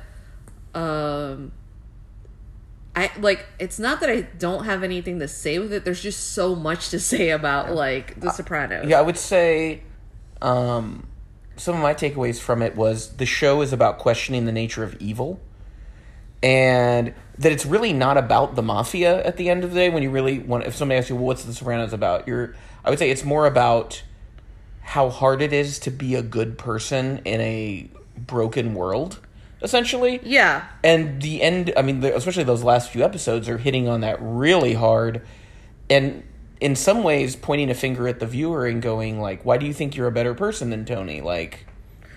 um 0.73 1.51
I 2.95 3.11
like 3.19 3.45
it's 3.59 3.77
not 3.79 3.99
that 3.99 4.09
I 4.09 4.21
don't 4.21 4.63
have 4.65 4.81
anything 4.83 5.19
to 5.19 5.27
say 5.27 5.59
with 5.59 5.73
it. 5.73 5.83
There's 5.83 6.01
just 6.01 6.31
so 6.33 6.55
much 6.55 6.89
to 6.91 6.99
say 6.99 7.31
about 7.31 7.73
like 7.73 8.19
The 8.19 8.31
Sopranos. 8.31 8.87
Yeah, 8.87 8.99
I 8.99 9.01
would 9.01 9.17
say 9.17 9.81
um, 10.41 11.07
some 11.57 11.75
of 11.75 11.81
my 11.81 11.93
takeaways 11.93 12.39
from 12.39 12.61
it 12.61 12.75
was 12.75 13.17
the 13.17 13.25
show 13.25 13.61
is 13.61 13.73
about 13.73 13.97
questioning 13.97 14.45
the 14.45 14.51
nature 14.53 14.83
of 14.83 14.95
evil, 15.01 15.41
and 16.45 17.11
that 17.39 17.51
it's 17.51 17.65
really 17.65 17.91
not 17.91 18.17
about 18.17 18.55
the 18.55 18.61
mafia 18.61 19.21
at 19.25 19.35
the 19.35 19.49
end 19.49 19.63
of 19.63 19.71
the 19.71 19.75
day. 19.75 19.89
When 19.89 20.03
you 20.03 20.11
really 20.11 20.37
want, 20.37 20.65
if 20.65 20.75
somebody 20.75 20.99
asks 20.99 21.09
you, 21.09 21.15
well, 21.15 21.25
"What's 21.25 21.43
The 21.43 21.53
Sopranos 21.53 21.91
about?" 21.91 22.27
You're, 22.27 22.55
I 22.85 22.91
would 22.91 22.99
say 22.99 23.09
it's 23.09 23.25
more 23.25 23.47
about 23.47 24.03
how 24.81 25.09
hard 25.09 25.41
it 25.41 25.51
is 25.51 25.79
to 25.79 25.91
be 25.91 26.13
a 26.13 26.21
good 26.21 26.59
person 26.59 27.19
in 27.25 27.41
a 27.41 27.89
broken 28.15 28.75
world, 28.75 29.19
essentially. 29.63 30.19
Yeah. 30.23 30.65
And 30.83 31.19
the 31.19 31.41
end, 31.41 31.73
I 31.75 31.81
mean, 31.81 32.01
the, 32.01 32.15
especially 32.15 32.43
those 32.43 32.63
last 32.63 32.91
few 32.91 33.03
episodes 33.03 33.49
are 33.49 33.57
hitting 33.57 33.89
on 33.89 34.01
that 34.01 34.19
really 34.21 34.75
hard, 34.75 35.23
and 35.89 36.23
in 36.61 36.75
some 36.75 37.01
ways 37.01 37.35
pointing 37.35 37.71
a 37.71 37.73
finger 37.73 38.07
at 38.07 38.19
the 38.19 38.27
viewer 38.27 38.67
and 38.67 38.83
going 38.83 39.19
like, 39.19 39.43
"Why 39.43 39.57
do 39.57 39.65
you 39.65 39.73
think 39.73 39.95
you're 39.95 40.07
a 40.07 40.11
better 40.11 40.35
person 40.35 40.69
than 40.69 40.85
Tony? 40.85 41.21
Like, 41.21 41.65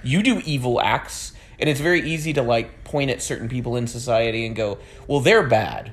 you 0.04 0.23
do 0.23 0.42
evil 0.44 0.82
acts." 0.82 1.32
And 1.61 1.69
it's 1.69 1.81
very 1.81 2.03
easy 2.09 2.33
to 2.35 2.43
like 2.43 2.85
point 2.85 3.11
at 3.11 3.21
certain 3.23 3.49
people 3.49 3.77
in 3.77 3.87
society 3.87 4.47
and 4.47 4.55
go, 4.55 4.79
"Well, 5.07 5.21
they're 5.21 5.43
bad. 5.47 5.93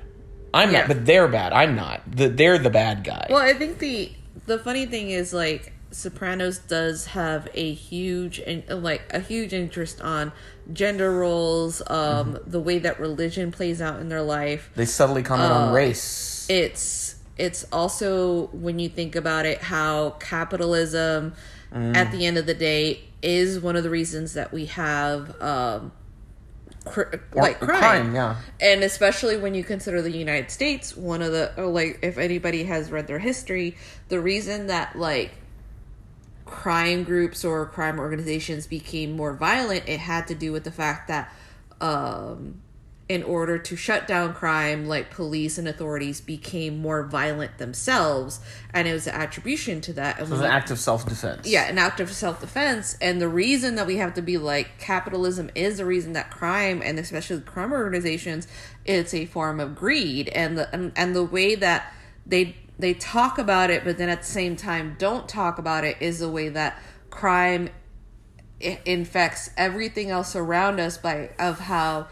I'm 0.53 0.71
Yeah. 0.71 0.79
not, 0.79 0.87
but 0.87 1.05
they're 1.05 1.27
bad. 1.27 1.51
I'm 1.53 1.75
not. 1.75 2.01
The, 2.09 2.29
they're 2.29 2.57
the 2.57 2.69
bad 2.69 3.03
guy. 3.03 3.27
Well, 3.29 3.39
I 3.41 3.53
think 3.53 3.79
the 3.79 4.11
the 4.45 4.59
funny 4.59 4.85
thing 4.85 5.09
is 5.09 5.33
like 5.33 5.73
Sopranos 5.91 6.59
does 6.59 7.05
have 7.07 7.47
a 7.53 7.73
huge 7.73 8.39
and 8.39 8.63
like 8.83 9.01
a 9.13 9.19
huge 9.19 9.53
interest 9.53 10.01
on 10.01 10.31
gender 10.73 11.11
roles, 11.11 11.81
um, 11.87 12.37
the 12.45 12.59
way 12.59 12.79
that 12.79 12.99
religion 12.99 13.51
plays 13.51 13.81
out 13.81 13.99
in 14.01 14.09
their 14.09 14.21
life. 14.21 14.69
they 14.75 14.85
subtly 14.85 15.23
comment 15.23 15.51
Uh, 15.51 15.55
on 15.55 15.73
race. 15.73 16.45
It's 16.49 17.15
it's 17.37 17.65
also 17.71 18.47
when 18.53 18.77
you 18.79 18.87
think 18.87 19.15
about 19.15 19.45
it, 19.45 19.61
how 19.61 20.11
capitalism, 20.19 21.33
at 21.73 22.11
the 22.11 22.25
end 22.25 22.37
of 22.37 22.45
the 22.45 22.53
day, 22.53 23.01
is 23.21 23.59
one 23.59 23.75
of 23.75 23.83
the 23.83 23.89
reasons 23.89 24.33
that 24.33 24.53
we 24.53 24.65
have 24.67 25.41
um, 25.41 25.91
cr- 26.85 27.15
like 27.33 27.59
crime. 27.59 27.79
crime, 27.79 28.15
yeah. 28.15 28.35
And 28.61 28.83
especially 28.83 29.37
when 29.37 29.55
you 29.55 29.63
consider 29.63 30.01
the 30.01 30.11
United 30.11 30.51
States, 30.51 30.95
one 30.95 31.21
of 31.21 31.31
the 31.31 31.53
or 31.57 31.67
like 31.67 31.99
if 32.01 32.17
anybody 32.17 32.63
has 32.63 32.91
read 32.91 33.07
their 33.07 33.19
history, 33.19 33.75
the 34.09 34.19
reason 34.19 34.67
that 34.67 34.95
like 34.97 35.31
crime 36.45 37.03
groups 37.03 37.43
or 37.43 37.65
crime 37.65 37.99
organizations 37.99 38.67
became 38.67 39.15
more 39.15 39.33
violent, 39.33 39.87
it 39.87 39.99
had 39.99 40.27
to 40.27 40.35
do 40.35 40.51
with 40.51 40.63
the 40.63 40.71
fact 40.71 41.07
that 41.07 41.33
um 41.81 42.61
in 43.07 43.21
order 43.21 43.59
to 43.59 43.75
shut 43.75 44.07
down 44.07 44.33
crime, 44.33 44.87
like 44.87 45.11
police 45.11 45.59
and 45.59 45.67
authorities 45.67 46.21
became 46.21 46.79
more 46.79 47.03
violent 47.03 47.59
themselves, 47.59 48.39
and 48.73 48.87
it 48.87 48.93
was 48.93 49.05
an 49.05 49.13
attribution 49.13 49.79
to 49.79 49.93
that. 49.93 50.17
It 50.19 50.21
was 50.23 50.31
an 50.31 50.39
you- 50.39 50.45
act 50.45 50.71
of 50.71 50.79
self 50.79 51.07
defense. 51.07 51.47
yeah, 51.47 51.69
an 51.69 51.77
act 51.77 51.99
of 51.99 52.11
self 52.11 52.41
defense. 52.41 52.97
And 52.99 53.21
the 53.21 53.27
reason 53.29 53.75
that 53.75 53.85
we 53.85 53.97
have 53.97 54.15
to 54.15 54.23
be 54.23 54.39
like 54.39 54.79
capitalism 54.79 55.51
is 55.53 55.77
the 55.77 55.85
reason 55.85 56.13
that 56.13 56.31
crime 56.31 56.81
and 56.83 56.97
especially 56.97 57.41
crime 57.41 57.73
organizations, 57.73 58.47
it's 58.85 59.13
a 59.13 59.25
form 59.27 59.59
of 59.59 59.75
greed. 59.75 60.29
And 60.29 60.57
the 60.57 60.73
and, 60.73 60.91
and 60.95 61.15
the 61.15 61.23
way 61.23 61.53
that 61.53 61.93
they 62.25 62.55
they 62.79 62.95
talk 62.95 63.37
about 63.37 63.69
it, 63.69 63.83
but 63.83 63.99
then 63.99 64.09
at 64.09 64.21
the 64.21 64.27
same 64.27 64.55
time 64.55 64.95
don't 64.97 65.29
talk 65.29 65.59
about 65.59 65.83
it 65.83 65.97
is 65.99 66.19
the 66.19 66.29
way 66.29 66.49
that 66.49 66.81
crime 67.11 67.69
infects 68.59 69.51
everything 69.57 70.09
else 70.09 70.35
around 70.35 70.79
us 70.79 70.97
by 70.97 71.29
of 71.37 71.59
how 71.59 72.07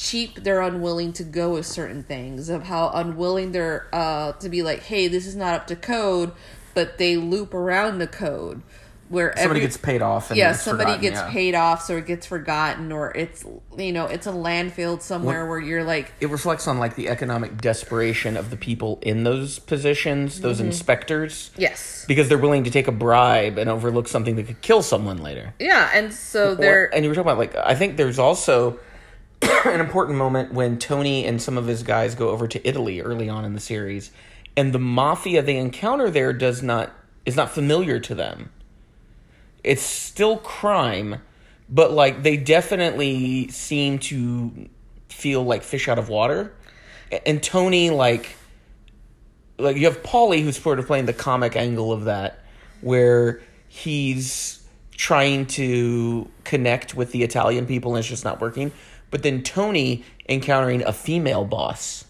cheap 0.00 0.36
they're 0.44 0.60
unwilling 0.60 1.12
to 1.12 1.24
go 1.24 1.54
with 1.54 1.66
certain 1.66 2.04
things 2.04 2.48
of 2.48 2.62
how 2.62 2.88
unwilling 2.94 3.50
they're 3.50 3.88
uh 3.92 4.30
to 4.34 4.48
be 4.48 4.62
like 4.62 4.80
hey 4.84 5.08
this 5.08 5.26
is 5.26 5.34
not 5.34 5.54
up 5.54 5.66
to 5.66 5.74
code 5.74 6.30
but 6.72 6.98
they 6.98 7.16
loop 7.16 7.52
around 7.52 7.98
the 7.98 8.06
code 8.06 8.62
where 9.08 9.32
Somebody 9.38 9.60
every, 9.60 9.60
gets 9.60 9.76
paid 9.78 10.02
off. 10.02 10.30
And 10.30 10.36
yeah 10.38 10.52
somebody 10.52 11.00
gets 11.00 11.16
yeah. 11.16 11.30
paid 11.30 11.54
off 11.54 11.82
so 11.82 11.96
it 11.96 12.06
gets 12.06 12.26
forgotten 12.26 12.92
or 12.92 13.10
it's 13.16 13.42
you 13.76 13.90
know 13.90 14.04
it's 14.04 14.26
a 14.26 14.30
landfill 14.32 15.00
somewhere 15.00 15.46
where 15.48 15.58
you're 15.58 15.82
like 15.82 16.12
It 16.20 16.28
reflects 16.28 16.68
on 16.68 16.78
like 16.78 16.94
the 16.94 17.08
economic 17.08 17.56
desperation 17.60 18.36
of 18.36 18.50
the 18.50 18.56
people 18.56 18.98
in 19.02 19.24
those 19.24 19.58
positions, 19.58 20.42
those 20.42 20.58
Mm-hmm. 20.58 20.66
inspectors, 20.66 21.50
yes 21.56 22.04
because 22.06 22.28
they're 22.28 22.38
willing 22.38 22.64
to 22.64 22.70
take 22.70 22.86
a 22.86 22.92
bribe 22.92 23.56
and 23.58 23.68
overlook 23.70 24.08
something 24.08 24.36
that 24.36 24.46
could 24.46 24.60
kill 24.60 24.82
someone 24.82 25.18
later. 25.22 25.54
yeah 25.58 25.90
and 25.94 26.12
so 26.12 26.52
Or- 26.52 26.54
they're 26.54 26.94
and 26.94 27.02
you 27.02 27.08
were 27.10 27.14
talking 27.16 27.30
about 27.32 27.38
like 27.38 27.56
I 27.56 27.74
think 27.74 27.96
there's 27.96 28.18
also 28.18 28.78
an 29.64 29.80
important 29.80 30.18
moment 30.18 30.52
when 30.52 30.78
Tony 30.78 31.24
and 31.24 31.40
some 31.40 31.58
of 31.58 31.66
his 31.66 31.82
guys 31.82 32.14
go 32.14 32.30
over 32.30 32.48
to 32.48 32.68
Italy 32.68 33.00
early 33.00 33.28
on 33.28 33.44
in 33.44 33.54
the 33.54 33.60
series, 33.60 34.10
and 34.56 34.72
the 34.72 34.78
mafia 34.78 35.42
they 35.42 35.56
encounter 35.56 36.10
there 36.10 36.32
does 36.32 36.62
not 36.62 36.92
is 37.24 37.36
not 37.36 37.50
familiar 37.50 38.00
to 38.00 38.14
them. 38.14 38.50
It's 39.62 39.82
still 39.82 40.38
crime, 40.38 41.20
but 41.68 41.92
like 41.92 42.22
they 42.22 42.36
definitely 42.36 43.48
seem 43.48 43.98
to 44.00 44.68
feel 45.08 45.44
like 45.44 45.62
fish 45.62 45.88
out 45.88 45.98
of 45.98 46.08
water. 46.08 46.52
And 47.26 47.42
Tony 47.42 47.90
like 47.90 48.36
like 49.58 49.76
you 49.76 49.86
have 49.86 50.02
Paulie 50.02 50.42
who's 50.42 50.60
sort 50.60 50.78
of 50.78 50.86
playing 50.86 51.06
the 51.06 51.12
comic 51.12 51.56
angle 51.56 51.92
of 51.92 52.04
that, 52.04 52.44
where 52.80 53.40
he's 53.68 54.62
trying 54.96 55.46
to 55.46 56.28
connect 56.42 56.94
with 56.94 57.12
the 57.12 57.22
Italian 57.22 57.66
people 57.66 57.94
and 57.94 58.00
it's 58.00 58.08
just 58.08 58.24
not 58.24 58.40
working. 58.40 58.72
But 59.10 59.22
then 59.22 59.42
Tony 59.42 60.04
encountering 60.28 60.82
a 60.82 60.92
female 60.92 61.44
boss 61.44 62.04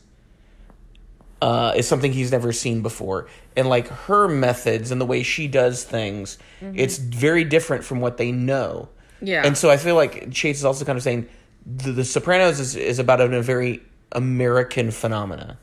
uh, 1.40 1.73
is 1.76 1.87
something 1.87 2.12
he's 2.12 2.33
never 2.33 2.52
seen 2.52 2.83
before. 2.83 3.28
And 3.57 3.69
like 3.69 3.88
her 3.88 4.28
methods 4.28 4.90
and 4.90 5.00
the 5.00 5.07
way 5.07 5.23
she 5.23 5.49
does 5.49 5.85
things, 5.85 6.38
it's 6.61 6.99
very 6.99 7.45
different 7.45 7.85
from 7.85 8.00
what 8.00 8.17
they 8.17 8.33
know. 8.33 8.88
Yeah. 9.21 9.47
And 9.47 9.57
so 9.57 9.71
I 9.71 9.76
feel 9.76 9.95
like 9.95 10.33
Chase 10.33 10.59
is 10.59 10.64
also 10.64 10.85
kind 10.85 10.97
of 10.97 11.02
saying 11.02 11.28
the, 11.64 11.93
the 11.93 12.05
Sopranos 12.05 12.61
is, 12.61 12.76
is 12.76 12.99
about 12.99 13.21
a, 13.21 13.25
a 13.37 13.43
very 13.43 13.83
American 14.12 14.90
phenomena. 14.90 15.59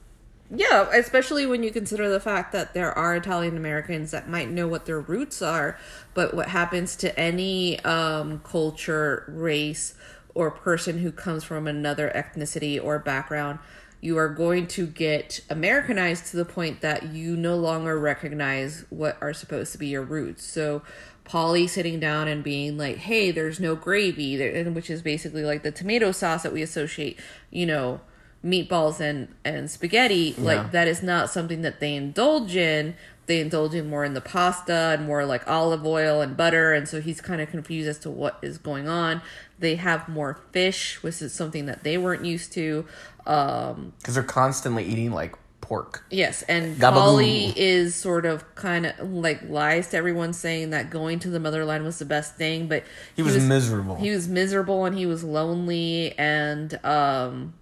Yeah, 0.54 0.89
especially 0.94 1.48
when 1.48 1.63
you 1.63 1.72
consider 1.72 2.08
the 2.08 2.20
fact 2.20 2.51
that 2.51 2.74
there 2.75 2.92
are 2.92 3.15
Italian 3.15 3.58
Americans 3.58 4.12
that 4.12 4.30
might 4.30 4.50
know 4.50 4.68
what 4.68 4.86
their 4.86 5.00
roots 5.00 5.42
are, 5.42 5.80
but 6.13 6.36
what 6.36 6.50
happens 6.50 6.96
to 6.98 7.20
any 7.20 7.80
um, 7.80 8.42
culture, 8.44 9.25
race, 9.27 9.96
or 10.36 10.51
person 10.51 11.00
who 11.00 11.12
comes 11.12 11.44
from 11.44 11.65
another 11.65 12.12
ethnicity 12.13 12.82
or 12.82 13.00
background, 13.00 13.58
you 14.01 14.18
are 14.18 14.30
going 14.30 14.68
to 14.68 14.86
get 14.86 15.39
Americanized 15.50 16.27
to 16.27 16.38
the 16.38 16.46
point 16.46 16.82
that 16.82 17.08
you 17.13 17.36
no 17.36 17.56
longer 17.56 17.98
recognize 17.98 18.86
what 18.89 19.18
are 19.22 19.34
supposed 19.34 19.72
to 19.72 19.80
be 19.80 19.88
your 19.88 20.04
roots. 20.04 20.46
So, 20.46 20.84
Paulie 21.25 21.68
sitting 21.68 22.00
down 22.00 22.27
and 22.27 22.44
being 22.44 22.77
like, 22.77 22.98
"Hey, 22.98 23.32
there's 23.32 23.60
no 23.60 23.75
gravy," 23.75 24.38
which 24.70 24.92
is 24.92 25.01
basically 25.01 25.44
like 25.44 25.63
the 25.63 25.72
tomato 25.72 26.12
sauce 26.12 26.44
that 26.44 26.54
we 26.54 26.62
associate, 26.62 27.18
you 27.50 27.65
know, 27.65 28.01
meatballs 28.46 29.00
and 29.00 29.30
and 29.44 29.70
spaghetti. 29.72 30.36
Yeah. 30.38 30.44
Like 30.44 30.72
that 30.72 30.88
is 30.88 31.01
not 31.01 31.32
something 31.32 31.62
that 31.63 31.80
they 31.80 31.96
indulge 31.96 32.56
in. 32.56 32.96
They 33.25 33.39
indulge 33.39 33.74
in 33.74 33.89
more 33.89 34.06
in 34.06 34.13
the 34.13 34.22
pasta 34.22 34.96
and 34.96 35.08
more 35.08 35.25
like 35.25 35.48
olive 35.48 35.84
oil 35.84 36.22
and 36.22 36.38
butter, 36.38 36.74
and 36.74 36.88
so 36.88 37.01
he's 37.01 37.22
kind 37.22 37.42
of 37.42 37.50
confused 37.50 37.89
as 37.89 37.98
to 38.00 38.12
what 38.12 38.38
is 38.44 38.60
going 38.60 38.88
on. 38.88 39.24
They 39.59 39.75
have 39.75 40.07
more 40.09 40.39
fish, 40.51 41.01
which 41.01 41.21
is 41.21 41.33
something 41.33 41.65
that 41.67 41.83
they 41.83 41.97
weren't 41.97 42.25
used 42.25 42.53
to. 42.53 42.85
Um, 43.25 43.93
Because 44.00 44.15
they're 44.15 44.24
constantly 44.24 44.83
eating 44.83 45.12
like 45.12 45.35
pork. 45.62 46.05
Yes, 46.12 46.43
and 46.43 46.77
Gabbagool. 46.77 46.93
Paulie 46.93 47.53
is 47.55 47.95
sort 47.95 48.25
of 48.25 48.55
kind 48.55 48.85
of 48.85 49.09
like 49.12 49.41
lies 49.50 49.89
to 49.89 49.97
everyone, 49.97 50.33
saying 50.33 50.69
that 50.69 50.89
going 50.89 51.19
to 51.19 51.29
the 51.29 51.39
motherland 51.39 51.83
was 51.83 51.97
the 52.00 52.05
best 52.05 52.35
thing, 52.35 52.67
but 52.67 52.83
He 53.15 53.21
was 53.24 53.41
miserable. 53.43 53.95
He 53.95 54.12
was 54.12 54.27
miserable 54.27 54.85
and 54.85 54.95
he 54.97 55.05
was 55.05 55.24
lonely, 55.24 56.13
and 56.19 56.79
um, 56.85 57.53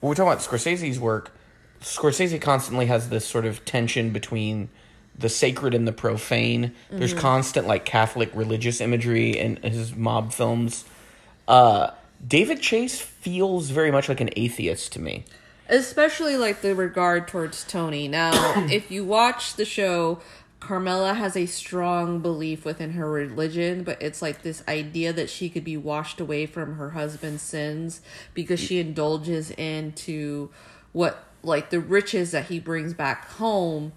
when 0.00 0.10
we 0.10 0.16
talk 0.16 0.26
about 0.26 0.38
Scorsese's 0.38 0.98
work, 0.98 1.32
Scorsese 1.80 2.40
constantly 2.40 2.86
has 2.86 3.10
this 3.10 3.24
sort 3.26 3.44
of 3.44 3.64
tension 3.64 4.10
between 4.10 4.68
the 5.18 5.28
sacred 5.28 5.72
and 5.72 5.86
the 5.86 5.92
profane. 5.92 6.72
There's 6.90 7.14
constant 7.14 7.66
like 7.66 7.84
Catholic 7.84 8.30
religious 8.34 8.80
imagery 8.80 9.30
in 9.38 9.56
his 9.62 9.94
mob 9.94 10.32
films. 10.32 10.84
Uh, 11.46 11.90
David 12.26 12.60
Chase 12.60 13.00
feels 13.00 13.70
very 13.70 13.90
much 13.90 14.08
like 14.08 14.20
an 14.20 14.30
atheist 14.36 14.92
to 14.92 15.00
me. 15.00 15.24
especially 15.68 16.36
like 16.36 16.60
the 16.60 16.74
regard 16.74 17.26
towards 17.28 17.64
Tony. 17.64 18.08
Now, 18.08 18.32
if 18.70 18.90
you 18.90 19.04
watch 19.04 19.54
the 19.54 19.64
show, 19.64 20.20
Carmela 20.60 21.14
has 21.14 21.36
a 21.36 21.46
strong 21.46 22.20
belief 22.20 22.64
within 22.64 22.92
her 22.92 23.10
religion, 23.10 23.82
but 23.84 24.00
it's 24.00 24.22
like 24.22 24.42
this 24.42 24.62
idea 24.66 25.12
that 25.12 25.28
she 25.30 25.48
could 25.48 25.64
be 25.64 25.76
washed 25.76 26.20
away 26.20 26.46
from 26.46 26.76
her 26.76 26.90
husband's 26.90 27.42
sins 27.42 28.00
because 28.34 28.58
she 28.58 28.78
indulges 28.78 29.50
into 29.52 30.50
what 30.92 31.24
like 31.42 31.70
the 31.70 31.80
riches 31.80 32.32
that 32.32 32.46
he 32.46 32.58
brings 32.58 32.94
back 32.94 33.28
home. 33.32 33.92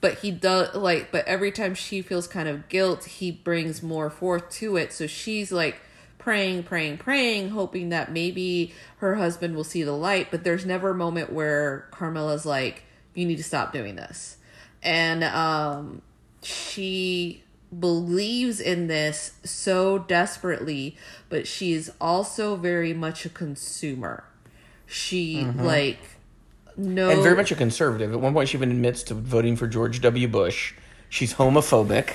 But 0.00 0.18
he 0.18 0.32
does 0.32 0.74
like, 0.74 1.12
but 1.12 1.26
every 1.26 1.52
time 1.52 1.74
she 1.74 2.02
feels 2.02 2.26
kind 2.26 2.48
of 2.48 2.68
guilt, 2.68 3.04
he 3.04 3.30
brings 3.30 3.82
more 3.82 4.10
forth 4.10 4.50
to 4.50 4.76
it. 4.76 4.92
So 4.92 5.06
she's 5.06 5.52
like 5.52 5.80
praying, 6.22 6.62
praying, 6.62 6.98
praying, 6.98 7.50
hoping 7.50 7.88
that 7.88 8.12
maybe 8.12 8.72
her 8.98 9.16
husband 9.16 9.56
will 9.56 9.64
see 9.64 9.82
the 9.82 9.92
light. 9.92 10.28
But 10.30 10.44
there's 10.44 10.64
never 10.64 10.90
a 10.90 10.94
moment 10.94 11.32
where 11.32 11.86
Carmela's 11.90 12.46
like, 12.46 12.84
"You 13.14 13.26
need 13.26 13.36
to 13.36 13.44
stop 13.44 13.72
doing 13.72 13.96
this," 13.96 14.36
and 14.82 15.24
um, 15.24 16.02
she 16.42 17.42
believes 17.78 18.60
in 18.60 18.86
this 18.86 19.32
so 19.44 19.98
desperately, 19.98 20.96
but 21.28 21.46
she's 21.46 21.90
also 22.00 22.56
very 22.56 22.92
much 22.92 23.24
a 23.24 23.30
consumer. 23.30 24.24
She 24.86 25.44
like 25.44 25.98
no 26.76 27.10
And 27.10 27.22
very 27.22 27.36
much 27.36 27.50
a 27.50 27.54
conservative. 27.54 28.12
At 28.12 28.20
one 28.20 28.32
point, 28.32 28.48
she 28.48 28.58
even 28.58 28.70
admits 28.70 29.02
to 29.04 29.14
voting 29.14 29.56
for 29.56 29.66
George 29.66 30.00
W. 30.00 30.28
Bush. 30.28 30.74
She's 31.12 31.34
homophobic. 31.34 32.14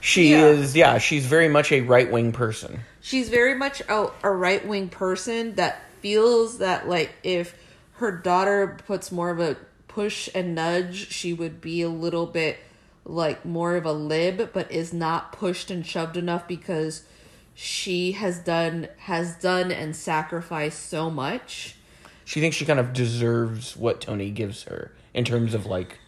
She 0.00 0.32
Yeah. 0.32 0.48
is, 0.48 0.76
yeah, 0.76 0.98
she's 0.98 1.24
very 1.24 1.48
much 1.48 1.72
a 1.72 1.80
right 1.80 2.12
wing 2.12 2.30
person. 2.32 2.80
she's 3.00 3.30
very 3.30 3.54
much 3.54 3.80
a, 3.88 4.10
a 4.22 4.30
right 4.30 4.66
wing 4.68 4.90
person 4.90 5.54
that 5.54 5.80
feels 6.02 6.58
that 6.58 6.86
like 6.86 7.10
if 7.22 7.54
her 7.92 8.12
daughter 8.12 8.76
puts 8.86 9.10
more 9.10 9.30
of 9.30 9.40
a 9.40 9.56
push 9.88 10.28
and 10.34 10.54
nudge, 10.54 11.10
she 11.10 11.32
would 11.32 11.62
be 11.62 11.80
a 11.80 11.88
little 11.88 12.26
bit 12.26 12.58
like 13.06 13.46
more 13.46 13.76
of 13.76 13.86
a 13.86 13.92
lib, 13.92 14.50
but 14.52 14.70
is 14.70 14.92
not 14.92 15.32
pushed 15.32 15.70
and 15.70 15.86
shoved 15.86 16.18
enough 16.18 16.46
because 16.46 17.04
she 17.54 18.12
has 18.12 18.38
done 18.40 18.88
has 18.98 19.36
done 19.36 19.72
and 19.72 19.96
sacrificed 19.96 20.86
so 20.90 21.08
much 21.08 21.76
she 22.26 22.40
thinks 22.40 22.56
she 22.56 22.64
kind 22.66 22.80
of 22.80 22.92
deserves 22.92 23.74
what 23.74 24.00
Tony 24.02 24.30
gives 24.30 24.64
her 24.64 24.92
in 25.14 25.24
terms 25.24 25.54
of 25.54 25.64
like 25.64 25.98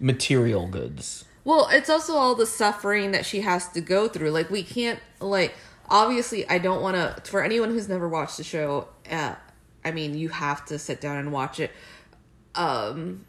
material 0.00 0.68
goods. 0.68 1.25
Well, 1.46 1.68
it's 1.70 1.88
also 1.88 2.14
all 2.14 2.34
the 2.34 2.44
suffering 2.44 3.12
that 3.12 3.24
she 3.24 3.40
has 3.42 3.68
to 3.68 3.80
go 3.80 4.08
through. 4.08 4.32
Like 4.32 4.50
we 4.50 4.64
can't 4.64 4.98
like 5.20 5.54
obviously 5.88 6.46
I 6.48 6.58
don't 6.58 6.82
want 6.82 6.96
to 6.96 7.30
for 7.30 7.40
anyone 7.42 7.70
who's 7.70 7.88
never 7.88 8.08
watched 8.08 8.36
the 8.36 8.42
show, 8.44 8.88
uh, 9.08 9.36
I 9.84 9.92
mean, 9.92 10.14
you 10.18 10.28
have 10.30 10.64
to 10.66 10.78
sit 10.78 11.00
down 11.00 11.18
and 11.18 11.30
watch 11.32 11.60
it. 11.60 11.70
Um 12.56 13.24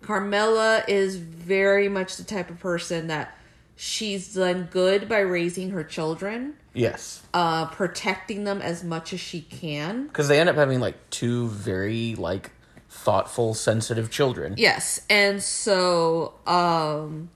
Carmela 0.00 0.82
is 0.88 1.16
very 1.16 1.88
much 1.90 2.16
the 2.16 2.24
type 2.24 2.48
of 2.50 2.58
person 2.58 3.08
that 3.08 3.36
she's 3.76 4.32
done 4.32 4.68
good 4.70 5.08
by 5.08 5.18
raising 5.18 5.70
her 5.70 5.84
children, 5.84 6.54
Yes, 6.72 7.22
uh 7.34 7.66
protecting 7.66 8.44
them 8.44 8.62
as 8.62 8.82
much 8.82 9.12
as 9.12 9.20
she 9.20 9.42
can. 9.42 10.06
because 10.06 10.28
they 10.28 10.40
end 10.40 10.48
up 10.48 10.56
having 10.56 10.80
like 10.80 10.96
two 11.10 11.48
very 11.48 12.14
like 12.14 12.52
thoughtful, 12.88 13.52
sensitive 13.52 14.10
children. 14.10 14.54
Yes, 14.56 15.02
and 15.10 15.42
so 15.42 16.32
um 16.46 17.28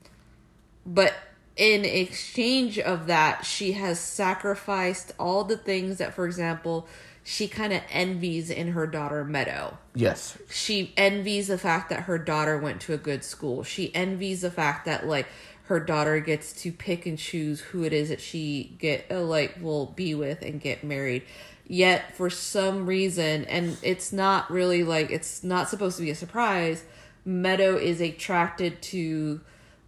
but 0.85 1.13
in 1.55 1.85
exchange 1.85 2.79
of 2.79 3.07
that, 3.07 3.45
she 3.45 3.73
has 3.73 3.99
sacrificed 3.99 5.13
all 5.19 5.43
the 5.43 5.57
things 5.57 5.97
that 5.99 6.13
for 6.13 6.25
example, 6.25 6.87
she 7.23 7.47
kind 7.47 7.71
of 7.71 7.81
envies 7.89 8.49
in 8.49 8.69
her 8.69 8.85
daughter 8.85 9.23
Meadow. 9.23 9.77
Yes, 9.95 10.37
She 10.49 10.93
envies 10.97 11.47
the 11.47 11.57
fact 11.57 11.89
that 11.89 12.01
her 12.01 12.17
daughter 12.17 12.57
went 12.57 12.81
to 12.81 12.93
a 12.93 12.97
good 12.97 13.23
school. 13.23 13.63
She 13.63 13.93
envies 13.95 14.41
the 14.41 14.51
fact 14.51 14.85
that 14.85 15.07
like 15.07 15.27
her 15.65 15.79
daughter 15.79 16.19
gets 16.19 16.51
to 16.63 16.71
pick 16.71 17.05
and 17.05 17.17
choose 17.17 17.61
who 17.61 17.83
it 17.83 17.93
is 17.93 18.09
that 18.09 18.19
she 18.19 18.75
get 18.79 19.05
uh, 19.09 19.21
like 19.21 19.57
will 19.61 19.85
be 19.85 20.13
with 20.15 20.41
and 20.41 20.59
get 20.59 20.83
married. 20.83 21.23
Yet 21.65 22.15
for 22.15 22.29
some 22.29 22.85
reason, 22.85 23.45
and 23.45 23.77
it's 23.81 24.11
not 24.11 24.51
really 24.51 24.83
like 24.83 25.09
it's 25.09 25.43
not 25.43 25.69
supposed 25.69 25.95
to 25.97 26.03
be 26.03 26.09
a 26.09 26.15
surprise. 26.15 26.83
Meadow 27.23 27.77
is 27.77 28.01
attracted 28.01 28.81
to 28.81 29.39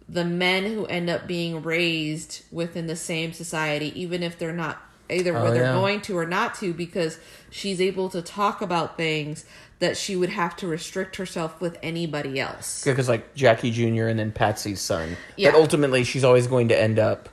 the 0.08 0.24
men 0.24 0.64
who 0.72 0.86
end 0.86 1.10
up 1.10 1.26
being 1.26 1.62
raised 1.62 2.42
within 2.52 2.86
the 2.86 2.96
same 2.96 3.32
society, 3.32 3.92
even 4.00 4.22
if 4.22 4.38
they're 4.38 4.52
not 4.52 4.78
either 5.10 5.36
Oh, 5.36 5.42
whether 5.44 5.60
yeah. 5.62 5.72
going 5.72 6.00
to 6.02 6.16
or 6.16 6.26
not 6.26 6.54
to, 6.56 6.72
because 6.72 7.18
she's 7.50 7.80
able 7.80 8.08
to 8.10 8.22
talk 8.22 8.60
about 8.60 8.96
things 8.96 9.44
that 9.78 9.96
she 9.96 10.16
would 10.16 10.30
have 10.30 10.56
to 10.56 10.66
restrict 10.66 11.16
herself 11.16 11.60
with 11.60 11.76
anybody 11.82 12.40
else. 12.40 12.82
because 12.84 13.08
like 13.08 13.34
Jackie 13.34 13.70
Jr. 13.70 14.06
and 14.06 14.18
then 14.18 14.32
Patsy's 14.32 14.80
son. 14.80 15.16
Yeah. 15.36 15.50
That 15.50 15.58
ultimately 15.58 16.02
she's 16.04 16.24
always 16.24 16.46
going 16.46 16.68
to 16.68 16.80
end 16.80 16.98
up 16.98 17.28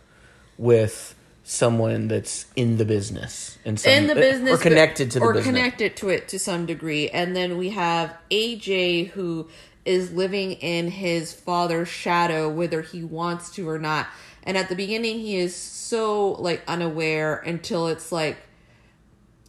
with 0.57 1.15
someone 1.45 2.07
that's 2.07 2.45
in 2.55 2.77
the 2.77 2.85
business 2.85 3.57
in, 3.65 3.75
some, 3.75 3.91
in 3.91 4.07
the 4.07 4.13
uh, 4.13 4.15
business 4.15 4.59
or 4.59 4.63
connected 4.63 5.11
to 5.11 5.19
the 5.19 5.25
or 5.25 5.33
business. 5.33 5.53
connected 5.55 5.95
to 5.97 6.07
it 6.09 6.27
to 6.29 6.39
some 6.39 6.65
degree 6.65 7.09
and 7.09 7.35
then 7.35 7.57
we 7.57 7.69
have 7.69 8.15
aj 8.31 9.09
who 9.09 9.45
is 9.85 10.11
living 10.13 10.53
in 10.53 10.89
his 10.89 11.33
father's 11.33 11.89
shadow 11.89 12.49
whether 12.49 12.81
he 12.81 13.03
wants 13.03 13.51
to 13.51 13.67
or 13.67 13.79
not. 13.79 14.07
And 14.43 14.57
at 14.57 14.69
the 14.69 14.75
beginning 14.75 15.19
he 15.19 15.37
is 15.37 15.55
so 15.55 16.31
like 16.33 16.63
unaware 16.67 17.37
until 17.37 17.87
it's 17.87 18.11
like 18.11 18.37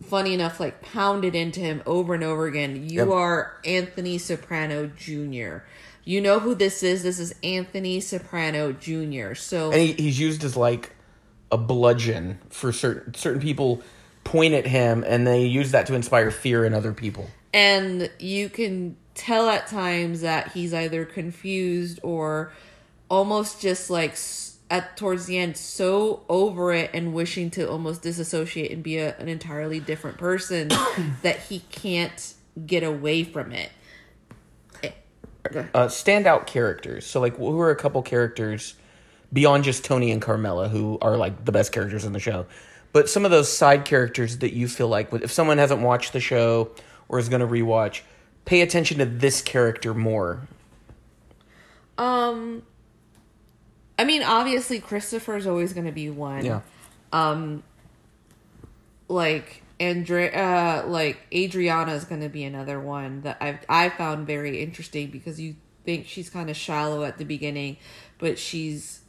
funny 0.02 0.34
enough 0.34 0.60
like 0.60 0.82
pounded 0.82 1.34
into 1.34 1.60
him 1.60 1.82
over 1.86 2.14
and 2.14 2.24
over 2.24 2.46
again. 2.46 2.88
You 2.88 3.00
Yep. 3.00 3.08
are 3.08 3.60
anthony 3.64 4.18
soprano 4.18 4.86
jr 4.96 5.58
you 6.06 6.20
know 6.20 6.38
who 6.38 6.54
this 6.54 6.82
is? 6.82 7.02
This 7.02 7.18
is 7.18 7.34
anthony 7.42 8.00
soprano 8.00 8.72
jr 8.72 9.34
so 9.34 9.72
and 9.72 9.80
he, 9.80 9.92
he's 9.92 10.20
used 10.20 10.44
as 10.44 10.56
like 10.56 10.92
a 11.50 11.56
bludgeon 11.56 12.38
for 12.50 12.72
certain 12.72 13.14
certain 13.14 13.40
people 13.40 13.82
point 14.24 14.54
at 14.54 14.66
him 14.66 15.04
and 15.06 15.26
they 15.26 15.44
use 15.44 15.70
that 15.70 15.86
to 15.86 15.94
inspire 15.94 16.30
fear 16.30 16.64
in 16.64 16.74
other 16.74 16.92
people. 16.92 17.30
And 17.52 18.10
you 18.18 18.48
can 18.48 18.96
tell 19.14 19.48
at 19.48 19.66
times 19.66 20.20
that 20.20 20.52
he's 20.52 20.74
either 20.74 21.04
confused 21.04 22.00
or 22.02 22.52
almost 23.08 23.60
just 23.60 23.90
like 23.90 24.16
at 24.70 24.96
towards 24.96 25.26
the 25.26 25.38
end 25.38 25.56
so 25.56 26.24
over 26.28 26.72
it 26.72 26.90
and 26.94 27.14
wishing 27.14 27.50
to 27.50 27.68
almost 27.68 28.02
disassociate 28.02 28.72
and 28.72 28.82
be 28.82 28.98
a, 28.98 29.16
an 29.18 29.28
entirely 29.28 29.78
different 29.78 30.18
person 30.18 30.68
that 31.22 31.38
he 31.48 31.60
can't 31.70 32.34
get 32.66 32.82
away 32.82 33.22
from 33.22 33.52
it. 33.52 33.70
Uh, 35.46 35.88
standout 35.88 36.46
characters. 36.46 37.06
So 37.06 37.20
like 37.20 37.36
who 37.36 37.60
are 37.60 37.70
a 37.70 37.76
couple 37.76 38.02
characters 38.02 38.74
beyond 39.32 39.64
just 39.64 39.84
tony 39.84 40.10
and 40.10 40.22
carmela 40.22 40.68
who 40.68 40.98
are 41.02 41.16
like 41.16 41.44
the 41.44 41.52
best 41.52 41.70
characters 41.70 42.04
in 42.04 42.12
the 42.12 42.20
show? 42.20 42.46
But 42.92 43.10
some 43.10 43.24
of 43.24 43.30
those 43.30 43.54
side 43.54 43.84
characters 43.84 44.38
that 44.38 44.54
you 44.54 44.68
feel 44.68 44.88
like 44.88 45.12
if 45.12 45.30
someone 45.30 45.58
hasn't 45.58 45.82
watched 45.82 46.12
the 46.12 46.20
show 46.20 46.70
or 47.08 47.18
is 47.18 47.28
going 47.28 47.40
to 47.40 47.46
rewatch 47.46 48.00
pay 48.44 48.60
attention 48.60 48.98
to 48.98 49.04
this 49.04 49.42
character 49.42 49.94
more. 49.94 50.40
Um 51.96 52.62
i 53.96 54.04
mean 54.04 54.24
obviously 54.24 54.80
christopher's 54.80 55.46
always 55.46 55.72
going 55.72 55.86
to 55.86 55.92
be 55.92 56.10
one. 56.10 56.44
Yeah. 56.44 56.60
Um, 57.12 57.62
like 59.08 59.62
Andre 59.80 60.32
uh 60.32 60.86
like 60.86 61.18
Adriana 61.32 61.92
is 61.92 62.04
going 62.04 62.20
to 62.20 62.28
be 62.28 62.44
another 62.44 62.80
one 62.80 63.22
that 63.22 63.38
I've 63.40 63.60
I 63.68 63.88
found 63.90 64.26
very 64.26 64.62
interesting 64.62 65.10
because 65.10 65.40
you 65.40 65.56
think 65.84 66.06
she's 66.06 66.30
kind 66.30 66.50
of 66.50 66.56
shallow 66.56 67.04
at 67.04 67.18
the 67.18 67.24
beginning 67.24 67.76
but 68.18 68.38
she's 68.38 69.03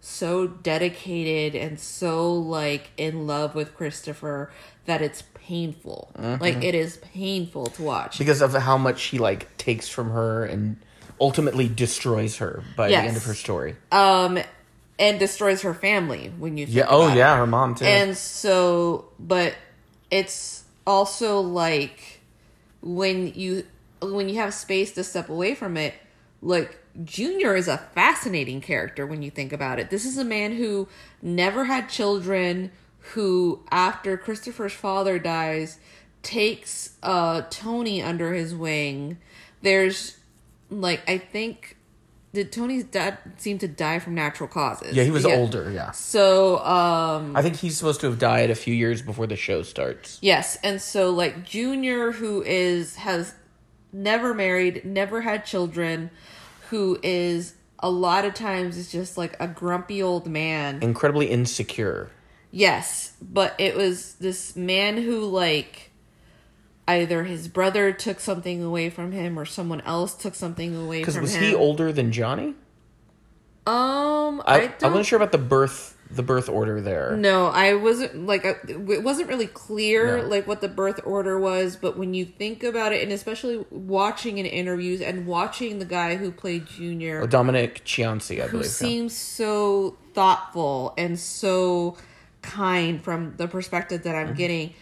so 0.00 0.46
dedicated 0.46 1.54
and 1.54 1.78
so 1.78 2.32
like 2.34 2.90
in 2.96 3.26
love 3.26 3.54
with 3.54 3.74
Christopher 3.74 4.50
that 4.86 5.02
it's 5.02 5.22
painful. 5.34 6.10
Like 6.16 6.62
it 6.64 6.74
is 6.74 6.96
painful 6.98 7.66
to 7.66 7.82
watch. 7.82 8.18
because 8.18 8.40
of 8.40 8.54
how 8.54 8.78
much 8.78 9.04
he 9.04 9.18
like 9.18 9.56
takes 9.58 9.88
from 9.88 10.10
her 10.10 10.44
and 10.44 10.76
ultimately 11.20 11.68
destroys 11.68 12.36
her 12.38 12.62
by 12.76 12.88
the 12.88 12.96
end 12.96 13.16
of 13.16 13.24
her 13.24 13.34
story. 13.34 13.76
Um 13.92 14.38
and 14.98 15.18
destroys 15.18 15.62
her 15.62 15.74
family 15.74 16.32
when 16.38 16.58
you 16.58 16.66
think 16.66 16.76
yeah 16.76 16.86
oh 16.88 17.12
yeah 17.14 17.36
her 17.36 17.46
mom 17.46 17.74
too. 17.74 17.84
And 17.84 18.16
so, 18.16 19.06
but 19.18 19.54
it's 20.10 20.64
also 20.86 21.40
like 21.40 22.20
when 22.80 23.32
you 23.34 23.64
when 24.00 24.28
you 24.28 24.36
have 24.36 24.54
space 24.54 24.92
to 24.92 25.04
step 25.04 25.28
away 25.28 25.54
from 25.54 25.76
it, 25.76 25.94
like 26.42 26.78
Junior 27.04 27.54
is 27.56 27.68
a 27.68 27.78
fascinating 27.78 28.60
character 28.60 29.06
when 29.06 29.22
you 29.22 29.30
think 29.30 29.52
about 29.52 29.78
it. 29.78 29.90
This 29.90 30.04
is 30.04 30.18
a 30.18 30.24
man 30.24 30.56
who 30.56 30.88
never 31.22 31.64
had 31.64 31.88
children, 31.88 32.70
who 33.14 33.60
after 33.70 34.16
Christopher's 34.16 34.72
father 34.72 35.18
dies, 35.18 35.78
takes 36.22 36.96
uh 37.02 37.42
Tony 37.50 38.02
under 38.02 38.32
his 38.34 38.54
wing. 38.54 39.18
There's 39.62 40.18
like 40.68 41.02
I 41.08 41.18
think 41.18 41.76
did 42.32 42.52
Tony's 42.52 42.84
dad 42.84 43.18
seem 43.38 43.58
to 43.58 43.66
die 43.66 43.98
from 43.98 44.14
natural 44.14 44.48
causes? 44.48 44.94
yeah 44.94 45.02
he 45.04 45.10
was 45.10 45.26
older 45.26 45.70
yeah 45.72 45.90
So 45.92 46.58
um 46.58 47.34
i 47.36 47.42
think 47.42 47.56
he's 47.56 47.76
supposed 47.76 48.00
to 48.02 48.06
have 48.08 48.18
died 48.18 48.50
a 48.50 48.54
few 48.54 48.72
years 48.74 49.02
before 49.02 49.26
the 49.26 49.34
show 49.36 49.62
starts 49.62 50.18
Yes, 50.22 50.56
and 50.62 50.80
so 50.80 51.10
like 51.10 51.44
Junior, 51.44 52.12
who 52.12 52.42
is 52.42 52.96
has 52.96 53.34
never 53.92 54.32
married, 54.34 54.84
never 54.84 55.22
had 55.22 55.44
children, 55.44 56.10
who 56.70 56.98
is 57.02 57.54
a 57.78 57.90
lot 57.90 58.24
of 58.24 58.34
times 58.34 58.76
is 58.76 58.90
just 58.90 59.16
like 59.16 59.36
a 59.38 59.46
grumpy 59.46 60.02
old 60.02 60.26
man. 60.26 60.82
incredibly 60.82 61.26
insecure 61.26 62.10
Yes, 62.52 63.12
but 63.22 63.54
it 63.58 63.76
was 63.76 64.14
this 64.14 64.56
man 64.56 64.96
who 64.96 65.24
like 65.24 65.90
either 66.88 67.22
his 67.24 67.46
brother 67.46 67.92
took 67.92 68.18
something 68.18 68.62
away 68.62 68.90
from 68.90 69.12
him 69.12 69.38
or 69.38 69.44
someone 69.44 69.80
else 69.82 70.14
took 70.14 70.34
something 70.34 70.74
away 70.74 71.00
because 71.00 71.14
from 71.14 71.22
was 71.22 71.34
him. 71.34 71.44
he 71.44 71.54
older 71.54 71.92
than 71.92 72.10
johnny 72.10 72.54
Um, 73.66 74.42
I, 74.44 74.62
I, 74.62 74.72
I, 74.82 74.88
wasn't 74.88 75.06
sure 75.06 75.16
about 75.16 75.30
the 75.30 75.38
birth 75.38 75.96
the 76.12 76.22
birth 76.22 76.48
order 76.48 76.80
there. 76.80 77.16
No, 77.16 77.46
I 77.46 77.74
wasn't 77.74 78.26
like 78.26 78.44
I- 78.44 78.56
it 78.68 79.02
wasn't 79.04 79.28
really 79.28 79.46
clear 79.46 80.18
No. 80.18 80.26
like 80.28 80.46
what 80.46 80.60
the 80.60 80.68
birth 80.68 81.00
order 81.04 81.38
was, 81.38 81.76
but 81.76 81.96
when 81.96 82.14
you 82.14 82.24
think 82.24 82.64
about 82.64 82.92
it, 82.92 83.02
and 83.02 83.12
especially 83.12 83.64
watching 83.70 84.38
in 84.38 84.46
interviews 84.46 85.00
and 85.00 85.26
watching 85.26 85.78
the 85.78 85.84
guy 85.84 86.16
who 86.16 86.32
played 86.32 86.66
Junior, 86.66 87.22
Oh, 87.22 87.26
Dominic 87.26 87.84
Chianese, 87.84 88.40
I 88.42 88.46
who 88.46 88.50
believe. 88.58 88.64
yeah. 88.66 88.70
seems 88.70 89.16
so 89.16 89.96
thoughtful 90.14 90.94
and 90.98 91.18
so 91.18 91.96
kind 92.42 93.02
from 93.02 93.34
the 93.36 93.46
perspective 93.46 94.02
that 94.02 94.14
I'm 94.16 94.28
Mm-hmm. 94.28 94.36
getting, 94.36 94.74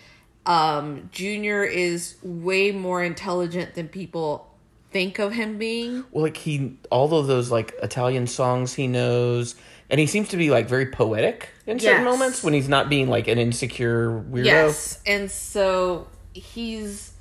um, 0.47 1.09
Junior 1.13 1.63
is 1.65 2.17
way 2.23 2.71
more 2.71 3.03
intelligent 3.03 3.75
than 3.75 3.89
people 3.89 4.48
think 4.91 5.19
of 5.19 5.33
him 5.33 5.59
being. 5.59 6.05
Well, 6.11 6.25
like 6.25 6.37
he, 6.37 6.79
all 6.91 7.13
of 7.15 7.27
those 7.27 7.51
like 7.51 7.75
Italian 7.83 8.27
songs 8.27 8.75
he 8.75 8.87
knows, 8.87 9.55
and 9.91 10.01
he 10.01 10.07
seems 10.07 10.29
to 10.29 10.37
be 10.37 10.51
like 10.51 10.69
very 10.69 10.87
poetic 10.87 11.51
in 11.67 11.79
certain 11.79 12.05
Yes. 12.05 12.13
moments 12.13 12.43
when 12.43 12.55
he's 12.55 12.69
not 12.69 12.89
being 12.89 13.09
like 13.09 13.29
an 13.29 13.39
insecure 13.39 14.11
weirdo. 14.11 14.45
Yes, 14.45 15.01
and 15.07 15.31
so 15.31 16.09
he's 16.33 17.13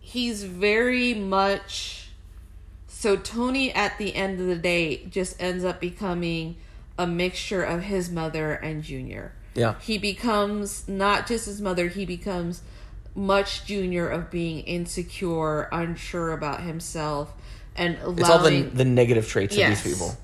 he's 0.00 0.44
very 0.44 1.14
much 1.14 2.08
so 2.86 3.16
Tony 3.16 3.72
at 3.72 3.98
the 3.98 4.14
end 4.14 4.40
of 4.40 4.46
the 4.46 4.54
day 4.56 5.04
just 5.06 5.40
ends 5.42 5.64
up 5.64 5.80
becoming 5.80 6.56
a 6.98 7.06
mixture 7.06 7.62
of 7.62 7.82
his 7.82 8.10
mother 8.10 8.52
and 8.52 8.82
Junior. 8.82 9.32
Yeah. 9.54 9.74
He 9.80 9.98
becomes 9.98 10.86
not 10.88 11.26
just 11.26 11.46
his 11.46 11.60
mother, 11.60 11.88
he 11.88 12.06
becomes 12.06 12.62
much 13.14 13.64
junior 13.66 14.08
of 14.08 14.30
being 14.30 14.60
insecure, 14.60 15.68
unsure 15.72 16.32
about 16.32 16.62
himself, 16.62 17.32
and 17.76 17.98
allowing 17.98 18.20
It's 18.20 18.28
all 18.30 18.38
the 18.38 18.62
the 18.62 18.84
negative 18.84 19.28
traits 19.28 19.56
Yes. 19.56 19.78
of 19.78 19.84
these 19.84 19.94
people. 19.94 20.16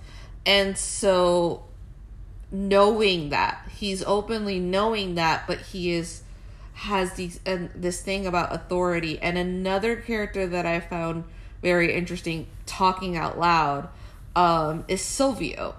And 0.47 0.77
so 0.79 1.65
knowing 2.51 3.29
that 3.29 3.69
he's 3.77 4.03
openly 4.05 4.59
knowing 4.59 5.15
that 5.17 5.47
but 5.47 5.59
he 5.61 5.93
is 5.93 6.23
has 6.73 7.13
these 7.15 7.39
and 7.45 7.69
this 7.75 8.01
thing 8.01 8.27
about 8.27 8.55
authority 8.55 9.19
and 9.21 9.37
another 9.37 9.97
character 9.97 10.47
that 10.47 10.65
I 10.65 10.81
found 10.81 11.25
very 11.61 11.93
interesting 11.93 12.47
talking 12.65 13.17
out 13.17 13.39
loud 13.39 13.89
um 14.35 14.85
is 14.89 15.03
Silvio. 15.03 15.75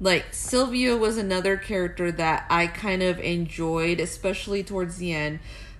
Like 0.00 0.26
Silvio 0.32 0.96
was 0.96 1.16
another 1.16 1.56
character 1.56 2.10
that 2.10 2.46
I 2.50 2.66
kind 2.66 3.02
of 3.02 3.20
enjoyed 3.20 4.00
especially 4.00 4.64
towards 4.64 4.96
the 4.96 5.12
end 5.12 5.38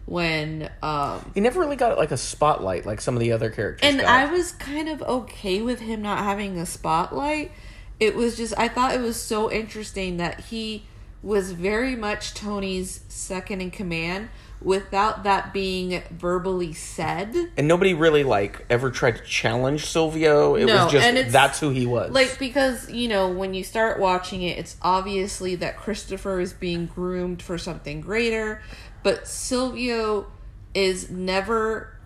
when 0.09 0.71
um 0.83 1.31
He 1.35 1.41
never 1.41 1.61
really 1.61 1.77
got 1.77 1.99
like 1.99 2.11
a 2.11 2.17
spotlight 2.17 2.87
like 2.87 3.01
some 3.01 3.15
of 3.15 3.21
the 3.21 3.33
other 3.33 3.51
characters. 3.51 3.89
and 3.89 4.01
got. 4.01 4.09
I 4.09 4.33
was 4.33 4.53
kind 4.53 4.89
of 4.89 5.03
okay 5.03 5.61
with 5.61 5.81
him 5.81 6.01
not 6.03 6.19
having 6.19 6.59
a 6.59 6.67
spotlight. 6.67 7.53
It 8.01 8.17
was 8.17 8.37
just 8.37 8.55
I 8.57 8.69
thought 8.69 8.95
it 8.95 9.01
was 9.01 9.21
so 9.21 9.51
interesting 9.51 10.17
that 10.17 10.41
he 10.41 10.85
was 11.23 11.53
very 11.53 11.95
much 11.97 12.33
Tony's 12.33 13.01
second 13.09 13.61
in 13.61 13.71
command 13.71 14.29
without 14.61 15.23
that 15.23 15.53
being 15.53 16.03
verbally 16.11 16.73
said. 16.73 17.35
and 17.57 17.69
nobody 17.69 17.95
really 17.95 18.25
like 18.25 18.65
ever 18.71 18.91
tried 18.91 19.17
to 19.17 19.23
challenge 19.25 19.87
Silvio. 19.87 20.55
It 20.57 20.67
No, 20.67 20.85
was 20.85 20.93
just 20.93 21.31
that's 21.33 21.61
who 21.61 21.71
he 21.71 21.87
was. 21.87 22.11
Like 22.13 22.39
because, 22.39 22.91
you 22.91 23.09
know, 23.09 23.29
when 23.29 23.55
you 23.55 23.63
start 23.63 24.01
watching 24.01 24.43
it, 24.43 24.59
it's 24.59 24.77
obviously 24.83 25.55
that 25.57 25.77
Christopher 25.77 26.41
is 26.41 26.53
being 26.53 26.87
groomed 26.87 27.41
for 27.43 27.57
something 27.59 28.01
greater, 28.01 28.61
but 29.03 29.27
Silvio 29.27 30.31
is 30.75 31.11
never 31.11 31.99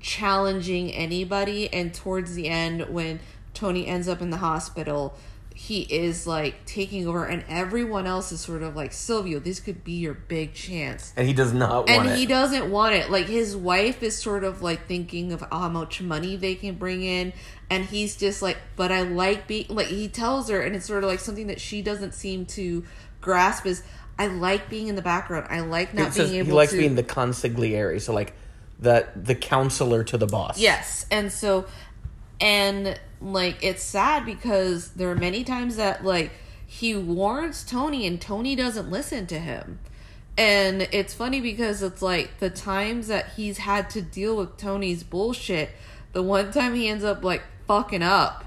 challenging 0.00 0.92
anybody 0.92 1.72
and 1.72 1.94
towards 1.94 2.34
the 2.34 2.48
end 2.48 2.82
when 2.88 3.20
Tony 3.52 3.86
ends 3.86 4.08
up 4.08 4.20
in 4.20 4.30
the 4.30 4.38
hospital, 4.38 5.14
he 5.54 5.82
is 5.82 6.26
like 6.26 6.64
taking 6.66 7.06
over 7.06 7.24
and 7.24 7.44
everyone 7.48 8.08
else 8.08 8.32
is 8.32 8.40
sort 8.40 8.62
of 8.62 8.74
like 8.74 8.92
Silvio, 8.92 9.38
this 9.38 9.60
could 9.60 9.84
be 9.84 9.92
your 9.92 10.14
big 10.14 10.52
chance 10.52 11.12
and 11.16 11.28
he 11.28 11.32
does 11.32 11.52
not 11.52 11.88
want 11.88 11.90
and 11.90 12.08
it. 12.08 12.18
he 12.18 12.26
doesn't 12.26 12.70
want 12.70 12.94
it 12.94 13.08
like 13.08 13.26
his 13.26 13.56
wife 13.56 14.02
is 14.02 14.18
sort 14.18 14.42
of 14.42 14.62
like 14.62 14.86
thinking 14.86 15.32
of 15.32 15.44
how 15.52 15.68
much 15.68 16.02
money 16.02 16.34
they 16.34 16.56
can 16.56 16.74
bring 16.74 17.02
in 17.04 17.32
and 17.70 17.84
he's 17.84 18.16
just 18.16 18.42
like 18.42 18.58
but 18.74 18.90
i 18.90 19.02
like 19.02 19.46
being 19.46 19.64
like 19.68 19.86
he 19.86 20.08
tells 20.08 20.48
her 20.48 20.60
and 20.60 20.74
it's 20.74 20.86
sort 20.86 21.04
of 21.04 21.08
like 21.08 21.20
something 21.20 21.46
that 21.46 21.60
she 21.60 21.80
doesn't 21.80 22.14
seem 22.14 22.44
to 22.44 22.84
grasp 23.20 23.64
is 23.64 23.84
i 24.18 24.26
like 24.26 24.68
being 24.68 24.88
in 24.88 24.94
the 24.94 25.02
background 25.02 25.46
i 25.50 25.60
like 25.60 25.94
not 25.94 26.08
It 26.08 26.12
says 26.14 26.30
being 26.30 26.40
able 26.40 26.46
he 26.48 26.52
likes 26.52 26.72
to 26.72 26.78
being 26.78 26.94
the 26.94 27.02
consigliere, 27.02 28.00
so 28.00 28.12
like 28.12 28.34
that 28.80 29.24
the 29.24 29.34
counselor 29.34 30.04
to 30.04 30.18
the 30.18 30.26
boss. 30.26 30.58
Yes. 30.58 31.06
And 31.10 31.32
so 31.32 31.66
and 32.40 32.98
like 33.20 33.62
it's 33.62 33.82
sad 33.82 34.26
because 34.26 34.90
there 34.90 35.10
are 35.10 35.16
many 35.16 35.44
times 35.44 35.76
that 35.76 36.04
like 36.04 36.30
he 36.66 36.94
warns 36.96 37.64
Tony 37.64 38.06
and 38.06 38.20
Tony 38.20 38.56
doesn't 38.56 38.90
listen 38.90 39.26
to 39.28 39.38
him. 39.38 39.78
And 40.36 40.88
it's 40.90 41.14
funny 41.14 41.40
because 41.40 41.82
it's 41.82 42.02
like 42.02 42.38
the 42.38 42.50
times 42.50 43.06
that 43.06 43.30
he's 43.36 43.58
had 43.58 43.88
to 43.90 44.02
deal 44.02 44.36
with 44.36 44.56
Tony's 44.56 45.04
bullshit, 45.04 45.70
the 46.12 46.22
one 46.22 46.50
time 46.50 46.74
he 46.74 46.88
ends 46.88 47.04
up 47.04 47.22
like 47.22 47.42
fucking 47.68 48.02
up 48.02 48.44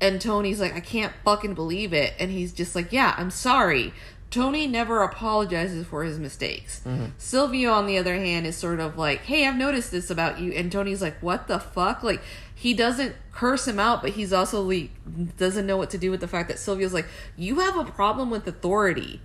and 0.00 0.20
Tony's 0.20 0.60
like, 0.60 0.74
I 0.74 0.80
can't 0.80 1.12
fucking 1.24 1.54
believe 1.54 1.92
it. 1.92 2.12
And 2.20 2.30
he's 2.30 2.52
just 2.52 2.74
like, 2.74 2.92
Yeah, 2.92 3.14
I'm 3.16 3.30
sorry. 3.30 3.92
Tony 4.30 4.66
never 4.66 5.02
apologizes 5.02 5.86
for 5.86 6.04
his 6.04 6.18
mistakes. 6.18 6.80
Mm-hmm. 6.84 7.06
Silvio, 7.16 7.72
on 7.72 7.86
the 7.86 7.96
other 7.96 8.14
hand, 8.14 8.46
is 8.46 8.56
sort 8.56 8.78
of 8.78 8.98
like, 8.98 9.20
Hey, 9.20 9.46
I've 9.46 9.56
noticed 9.56 9.90
this 9.90 10.10
about 10.10 10.38
you. 10.38 10.52
And 10.52 10.70
Tony's 10.70 11.00
like, 11.00 11.18
What 11.22 11.48
the 11.48 11.58
fuck? 11.58 12.02
Like, 12.02 12.20
he 12.54 12.74
doesn't 12.74 13.14
curse 13.32 13.66
him 13.66 13.78
out, 13.78 14.02
but 14.02 14.10
he's 14.10 14.32
also 14.32 14.62
like, 14.62 14.90
doesn't 15.36 15.66
know 15.66 15.76
what 15.76 15.90
to 15.90 15.98
do 15.98 16.10
with 16.10 16.20
the 16.20 16.28
fact 16.28 16.48
that 16.48 16.58
Silvio's 16.58 16.92
like, 16.92 17.06
You 17.36 17.60
have 17.60 17.76
a 17.76 17.84
problem 17.84 18.30
with 18.30 18.46
authority. 18.46 19.20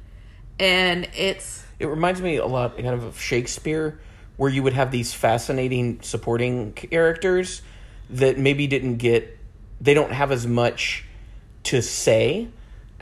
And 0.60 1.10
it's, 1.16 1.66
It 1.80 1.88
reminds 1.88 2.22
me 2.22 2.38
a 2.38 2.46
lot 2.46 2.78
kind 2.78 2.88
of 2.90 3.04
of 3.04 3.20
Shakespeare, 3.20 4.00
where 4.38 4.50
you 4.50 4.64
would 4.64 4.74
have 4.74 4.92
these 4.92 5.14
fascinating 5.14 6.02
supporting 6.02 6.72
characters 6.74 7.62
that 8.10 8.38
maybe 8.38 8.68
didn't 8.68 8.98
get, 8.98 9.38
they 9.82 9.94
don't 9.94 10.12
have 10.14 10.32
as 10.32 10.48
much 10.48 11.06
to 11.64 11.82
say 11.82 12.48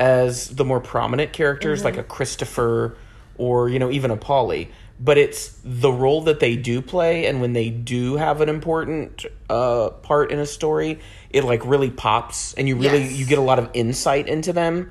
as 0.01 0.49
the 0.49 0.65
more 0.65 0.79
prominent 0.79 1.31
characters, 1.31 1.83
like 1.83 1.95
a 1.95 2.03
Christopher 2.03 2.97
or, 3.37 3.69
you 3.69 3.77
know, 3.77 3.91
even 3.91 4.09
a 4.09 4.17
Paulie. 4.17 4.69
But 4.99 5.19
it's 5.19 5.55
the 5.63 5.91
role 5.91 6.21
that 6.23 6.39
they 6.39 6.55
do 6.55 6.81
play, 6.81 7.27
and 7.27 7.39
when 7.39 7.53
they 7.53 7.69
do 7.69 8.15
have 8.15 8.41
an 8.41 8.49
important 8.49 9.25
uh, 9.47 9.91
part 10.01 10.31
in 10.31 10.39
a 10.39 10.45
story, 10.47 10.99
it 11.29 11.43
like 11.43 11.63
really 11.65 11.91
pops, 11.91 12.55
and 12.55 12.67
you 12.67 12.75
really 12.75 13.03
Yes. 13.03 13.11
you 13.13 13.25
get 13.27 13.37
a 13.37 13.43
lot 13.43 13.59
of 13.59 13.69
insight 13.75 14.27
into 14.27 14.51
them. 14.53 14.89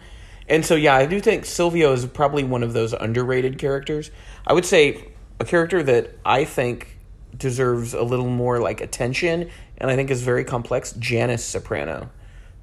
And 0.48 0.64
so, 0.64 0.76
yeah, 0.76 0.94
I 0.94 1.06
do 1.06 1.20
think 1.20 1.44
Silvio 1.44 1.92
is 1.92 2.06
probably 2.06 2.44
one 2.44 2.62
of 2.62 2.72
those 2.72 2.92
underrated 2.92 3.58
characters. 3.58 4.10
I 4.46 4.52
would 4.52 4.64
say 4.64 5.12
a 5.40 5.44
character 5.44 5.82
that 5.82 6.16
I 6.24 6.44
think 6.44 6.98
deserves 7.36 7.94
a 7.94 8.02
little 8.02 8.28
more 8.28 8.60
like 8.60 8.80
attention, 8.80 9.50
and 9.78 9.90
I 9.90 9.96
think 9.96 10.10
is 10.10 10.22
very 10.22 10.44
complex. 10.44 10.92
Janice 10.92 11.44
Soprano, 11.44 12.10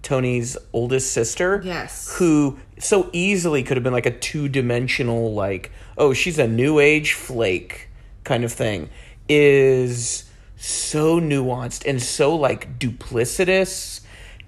Tony's 0.08 0.56
oldest 0.72 1.12
sister. 1.12 1.62
Yes. 1.66 2.16
Who 2.18 2.58
so 2.80 3.10
easily 3.12 3.62
could 3.62 3.76
have 3.76 3.84
been 3.84 3.92
like 3.92 4.06
a 4.06 4.18
two 4.18 4.48
dimensional, 4.48 5.34
like, 5.34 5.70
oh, 5.98 6.14
she's 6.14 6.40
a 6.40 6.48
new 6.48 6.80
age 6.80 7.12
flake 7.12 7.90
kind 8.24 8.46
of 8.46 8.54
thing, 8.54 8.90
is 9.28 10.24
so 10.56 11.20
nuanced 11.20 11.86
and 11.86 12.02
so 12.02 12.36
like 12.36 12.80
duplicitous 12.80 14.02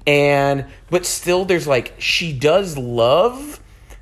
and 0.07 0.65
but 0.89 1.05
still 1.05 1.45
there's 1.45 1.67
like 1.67 1.93
she 1.99 2.33
does 2.33 2.75
love 2.79 3.59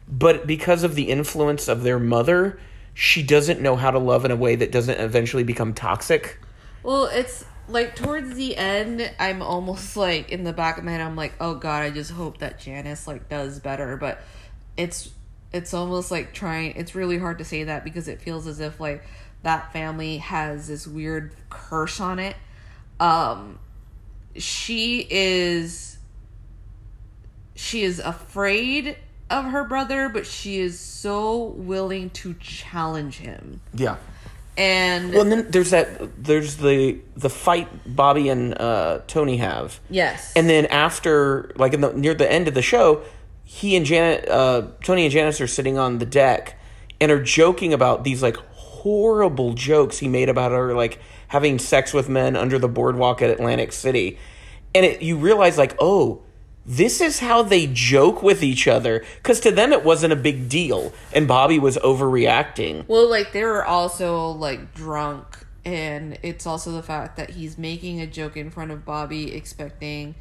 but 0.07 0.47
because 0.47 0.83
of 0.83 0.95
the 0.95 1.09
influence 1.09 1.67
of 1.67 1.83
their 1.83 1.99
mother 1.99 2.57
she 2.93 3.21
doesn't 3.21 3.59
know 3.59 3.75
how 3.75 3.91
to 3.91 3.99
love 3.99 4.23
in 4.23 4.31
a 4.31 4.37
way 4.37 4.55
that 4.55 4.71
doesn't 4.71 5.01
eventually 5.01 5.43
become 5.43 5.73
toxic 5.73 6.39
well, 6.87 7.09
it's 7.11 7.43
like 7.67 7.95
towards 7.95 8.35
the 8.35 8.55
end, 8.55 9.11
I'm 9.19 9.41
almost 9.41 9.97
like 9.97 10.31
in 10.31 10.43
the 10.43 10.53
back 10.53 10.77
of 10.77 10.83
my 10.83 10.91
head, 10.91 11.01
I'm 11.01 11.15
like, 11.15 11.33
oh 11.39 11.55
god, 11.55 11.83
I 11.83 11.89
just 11.89 12.11
hope 12.11 12.39
that 12.39 12.59
Janice 12.59 13.07
like 13.07 13.29
does 13.29 13.59
better. 13.59 13.97
But 13.97 14.21
it's 14.75 15.09
it's 15.51 15.73
almost 15.73 16.11
like 16.11 16.33
trying. 16.33 16.75
It's 16.75 16.95
really 16.95 17.17
hard 17.17 17.39
to 17.39 17.45
say 17.45 17.65
that 17.65 17.83
because 17.83 18.07
it 18.07 18.21
feels 18.21 18.47
as 18.47 18.59
if 18.59 18.79
like 18.79 19.03
that 19.43 19.71
family 19.73 20.17
has 20.17 20.67
this 20.67 20.87
weird 20.87 21.33
curse 21.49 21.99
on 21.99 22.19
it. 22.19 22.35
Um, 22.99 23.59
she 24.35 25.07
is 25.09 25.97
she 27.55 27.83
is 27.83 27.99
afraid 27.99 28.97
of 29.29 29.45
her 29.45 29.63
brother, 29.63 30.09
but 30.09 30.25
she 30.25 30.59
is 30.59 30.79
so 30.79 31.45
willing 31.45 32.09
to 32.11 32.33
challenge 32.35 33.17
him. 33.17 33.61
yeah 33.73 33.97
And 34.57 35.13
well 35.13 35.21
and 35.21 35.31
then 35.31 35.51
there's 35.51 35.69
that 35.69 36.23
there's 36.23 36.57
the 36.57 36.99
the 37.15 37.29
fight 37.29 37.95
bobby 37.95 38.29
and 38.29 38.59
uh 38.59 39.01
tony 39.07 39.37
have. 39.37 39.79
Yes, 39.89 40.33
And 40.35 40.49
then 40.49 40.65
after, 40.67 41.51
like 41.55 41.73
in 41.73 41.81
the 41.81 41.93
near 41.93 42.13
the 42.15 42.31
end 42.31 42.47
of 42.47 42.53
the 42.55 42.61
show, 42.61 43.03
he 43.43 43.75
and 43.75 43.85
Janet, 43.85 44.27
uh, 44.27 44.67
Tony 44.83 45.03
and 45.03 45.11
Janice 45.11 45.39
are 45.39 45.47
sitting 45.47 45.77
on 45.77 45.99
the 45.99 46.05
deck 46.05 46.59
and 46.99 47.11
are 47.11 47.21
joking 47.21 47.71
about 47.73 48.03
these 48.03 48.21
like 48.21 48.37
horrible 48.51 49.53
jokes 49.53 49.99
he 49.99 50.07
made 50.07 50.27
about 50.29 50.51
her 50.51 50.73
like 50.73 50.99
having 51.27 51.59
sex 51.59 51.93
with 51.93 52.09
men 52.09 52.35
under 52.35 52.57
the 52.57 52.67
boardwalk 52.67 53.21
at 53.21 53.29
Atlantic 53.29 53.71
City, 53.71 54.17
and 54.73 54.85
it, 54.85 55.01
you 55.01 55.17
realize 55.17 55.57
like, 55.57 55.75
oh, 55.79 56.23
this 56.67 56.99
is 56.99 57.19
how 57.19 57.43
they 57.43 57.65
joke 57.67 58.21
with 58.21 58.43
each 58.43 58.67
other 58.67 59.05
because 59.15 59.39
to 59.39 59.51
them 59.51 59.71
it 59.71 59.85
wasn't 59.85 60.11
a 60.11 60.17
big 60.17 60.49
deal, 60.49 60.91
and 61.13 61.25
Bobby 61.25 61.59
was 61.59 61.77
overreacting. 61.77 62.85
Well, 62.89 63.09
like 63.09 63.31
they 63.31 63.45
were 63.45 63.65
also 63.65 64.27
like 64.31 64.73
drunk, 64.73 65.45
and 65.63 66.19
it's 66.21 66.45
also 66.45 66.73
the 66.73 66.83
fact 66.83 67.15
that 67.15 67.31
he's 67.31 67.57
making 67.57 68.01
a 68.01 68.07
joke 68.07 68.35
in 68.35 68.51
front 68.51 68.71
of 68.71 68.83
Bobby, 68.83 69.33
expecting 69.33 70.15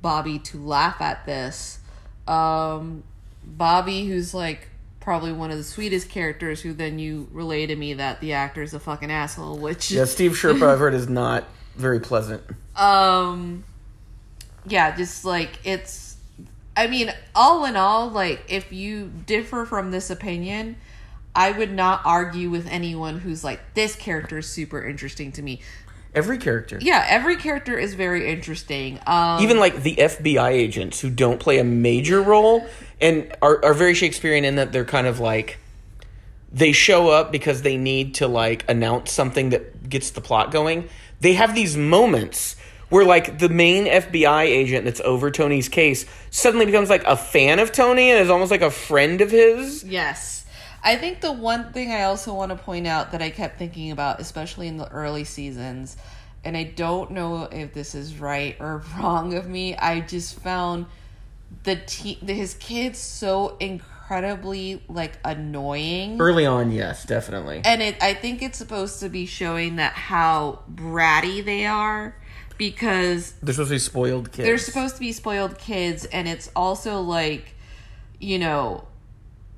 Bobby 0.00 0.38
to 0.38 0.58
laugh 0.58 1.00
at 1.00 1.26
this. 1.26 1.80
Um, 2.28 3.02
Bobby, 3.44 4.06
who's 4.06 4.32
like 4.32 4.68
probably 5.00 5.32
one 5.32 5.50
of 5.50 5.56
the 5.58 5.64
sweetest 5.64 6.08
characters, 6.08 6.60
who 6.60 6.74
then 6.74 7.00
you 7.00 7.26
relay 7.32 7.66
to 7.66 7.74
me 7.74 7.94
that 7.94 8.20
the 8.20 8.34
actor 8.34 8.62
is 8.62 8.72
a 8.72 8.78
fucking 8.78 9.10
asshole, 9.10 9.58
which 9.58 9.90
Yeah, 9.90 10.04
Steve 10.04 10.32
Schirripa 10.32 10.68
I've 10.68 10.78
heard 10.78 10.94
is 10.94 11.08
not 11.08 11.44
very 11.74 11.98
pleasant. 11.98 12.44
um 12.76 13.64
yeah 14.68 14.94
just 14.96 15.24
like 15.24 15.58
it's 15.64 16.16
i 16.76 16.86
mean 16.86 17.12
all 17.34 17.64
in 17.64 17.76
all 17.76 18.08
like 18.08 18.42
if 18.48 18.72
you 18.72 19.10
differ 19.26 19.64
from 19.64 19.90
this 19.90 20.10
opinion 20.10 20.76
i 21.34 21.50
would 21.50 21.72
not 21.72 22.00
argue 22.04 22.50
with 22.50 22.66
anyone 22.68 23.18
who's 23.18 23.42
like 23.44 23.60
this 23.74 23.94
character 23.96 24.38
is 24.38 24.46
super 24.46 24.84
interesting 24.86 25.32
to 25.32 25.42
me 25.42 25.60
Every 26.14 26.38
character. 26.38 26.78
yeah 26.80 27.04
every 27.08 27.36
character 27.36 27.78
is 27.78 27.94
very 27.94 28.28
interesting 28.28 28.98
um 29.06 29.42
even 29.42 29.58
like 29.58 29.82
the 29.82 29.96
FBI 29.96 30.50
agents 30.50 31.00
who 31.00 31.10
don't 31.10 31.38
play 31.38 31.58
a 31.58 31.64
major 31.64 32.22
role 32.22 32.66
and 33.00 33.32
are, 33.42 33.64
are 33.64 33.74
very 33.74 33.94
Shakespearean 33.94 34.44
in 34.44 34.56
that 34.56 34.72
they're 34.72 34.86
kind 34.86 35.06
of 35.06 35.20
like 35.20 35.58
they 36.52 36.72
show 36.72 37.10
up 37.10 37.30
because 37.30 37.62
they 37.62 37.76
need 37.76 38.14
to 38.14 38.26
like 38.26 38.68
announce 38.70 39.12
something 39.12 39.50
that 39.50 39.88
gets 39.88 40.10
the 40.10 40.20
plot 40.20 40.50
going. 40.50 40.88
They 41.20 41.34
have 41.34 41.54
these 41.54 41.76
moments 41.76 42.56
where 42.88 43.04
like 43.04 43.38
the 43.38 43.48
main 43.48 43.86
FBI 43.86 44.44
agent 44.44 44.84
that's 44.84 45.00
over 45.00 45.30
Tony's 45.30 45.68
case 45.68 46.06
suddenly 46.30 46.66
becomes 46.66 46.90
like 46.90 47.04
a 47.04 47.16
fan 47.16 47.58
of 47.58 47.72
Tony 47.72 48.10
and 48.10 48.20
is 48.20 48.30
almost 48.30 48.50
like 48.50 48.62
a 48.62 48.70
friend 48.70 49.20
of 49.20 49.30
his. 49.30 49.84
Yes. 49.84 50.46
I 50.82 50.96
think 50.96 51.20
the 51.20 51.32
one 51.32 51.72
thing 51.72 51.90
I 51.90 52.04
also 52.04 52.32
want 52.34 52.50
to 52.50 52.56
point 52.56 52.86
out 52.86 53.12
that 53.12 53.20
I 53.20 53.30
kept 53.30 53.58
thinking 53.58 53.90
about, 53.90 54.20
especially 54.20 54.68
in 54.68 54.76
the 54.76 54.88
early 54.88 55.24
seasons, 55.24 55.96
and 56.44 56.56
I 56.56 56.64
don't 56.64 57.10
know 57.10 57.44
if 57.44 57.74
this 57.74 57.94
is 57.94 58.18
right 58.18 58.56
or 58.60 58.82
wrong 58.98 59.34
of 59.34 59.48
me, 59.48 59.76
I 59.76 60.00
just 60.00 60.38
found 60.40 60.86
the 61.64 61.76
te- 61.76 62.14
his 62.14 62.54
kids 62.54 62.98
so 62.98 63.56
incredibly 63.58 64.82
like 64.88 65.18
annoying. 65.24 66.20
Early 66.20 66.46
on, 66.46 66.70
yes, 66.70 67.04
definitely. 67.04 67.62
And 67.64 67.82
it 67.82 68.02
I 68.02 68.14
think 68.14 68.42
it's 68.42 68.58
supposed 68.58 69.00
to 69.00 69.08
be 69.08 69.26
showing 69.26 69.76
that 69.76 69.94
how 69.94 70.60
bratty 70.72 71.44
they 71.44 71.66
are 71.66 72.14
because 72.58 73.32
They're 73.42 73.54
supposed 73.54 73.68
to 73.70 73.74
be 73.74 73.78
spoiled 73.78 74.32
kids. 74.32 74.46
they're 74.46 74.58
supposed 74.58 74.94
to 74.96 75.00
be 75.00 75.12
spoiled 75.12 75.58
kids 75.58 76.04
and 76.06 76.28
it's 76.28 76.50
also 76.54 77.00
like 77.00 77.54
you 78.20 78.38
know 78.38 78.84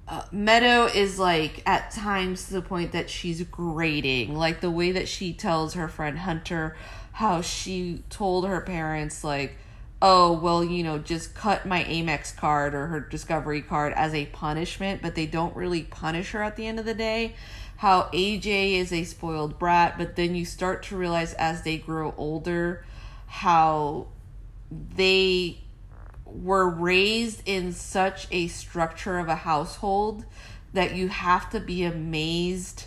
uh, 0.07 0.25
meadow 0.33 0.85
is 0.87 1.19
like 1.19 1.63
at 1.67 1.91
times 1.91 2.49
to 2.49 2.55
the 2.55 2.63
point 2.63 2.93
that 2.93 3.09
she's 3.09 3.43
grating 3.45 4.37
like 4.37 4.61
the 4.61 4.71
way 4.71 4.93
that 4.93 5.09
she 5.09 5.33
tells 5.33 5.75
her 5.75 5.89
friend 5.89 6.19
hunter 6.21 6.77
how 7.13 7.41
she 7.41 8.03
told 8.11 8.47
her 8.47 8.61
parents 8.61 9.25
like 9.25 9.57
oh 10.03 10.33
well 10.33 10.65
you 10.65 10.83
know 10.83 10.99
just 10.99 11.35
cut 11.35 11.65
my 11.67 11.85
amex 11.85 12.37
card 12.37 12.75
or 12.75 12.89
her 12.89 13.01
discovery 13.01 13.63
card 13.63 13.93
as 13.95 14.13
a 14.15 14.27
punishment 14.27 15.01
but 15.01 15.15
they 15.15 15.27
don't 15.27 15.55
really 15.57 15.83
punish 15.83 16.33
her 16.33 16.43
at 16.43 16.57
the 16.57 16.67
end 16.67 16.79
of 16.79 16.85
the 16.85 16.95
day 16.95 17.35
how 17.77 18.03
aj 18.13 18.47
is 18.47 18.93
a 18.93 19.05
spoiled 19.05 19.59
brat 19.59 19.97
but 19.97 20.17
then 20.17 20.35
you 20.35 20.45
start 20.45 20.83
to 20.83 20.97
realize 20.97 21.35
as 21.35 21.63
they 21.63 21.79
grow 21.79 22.15
older 22.17 22.85
how 23.31 24.09
they 24.97 25.57
were 26.27 26.69
raised 26.69 27.43
in 27.47 27.73
such 27.73 28.27
a 28.33 28.49
structure 28.49 29.19
of 29.19 29.29
a 29.29 29.37
household 29.37 30.25
that 30.73 30.97
you 30.97 31.09
have 31.09 31.49
to 31.49 31.61
be 31.61 31.85
amazed 31.85 32.87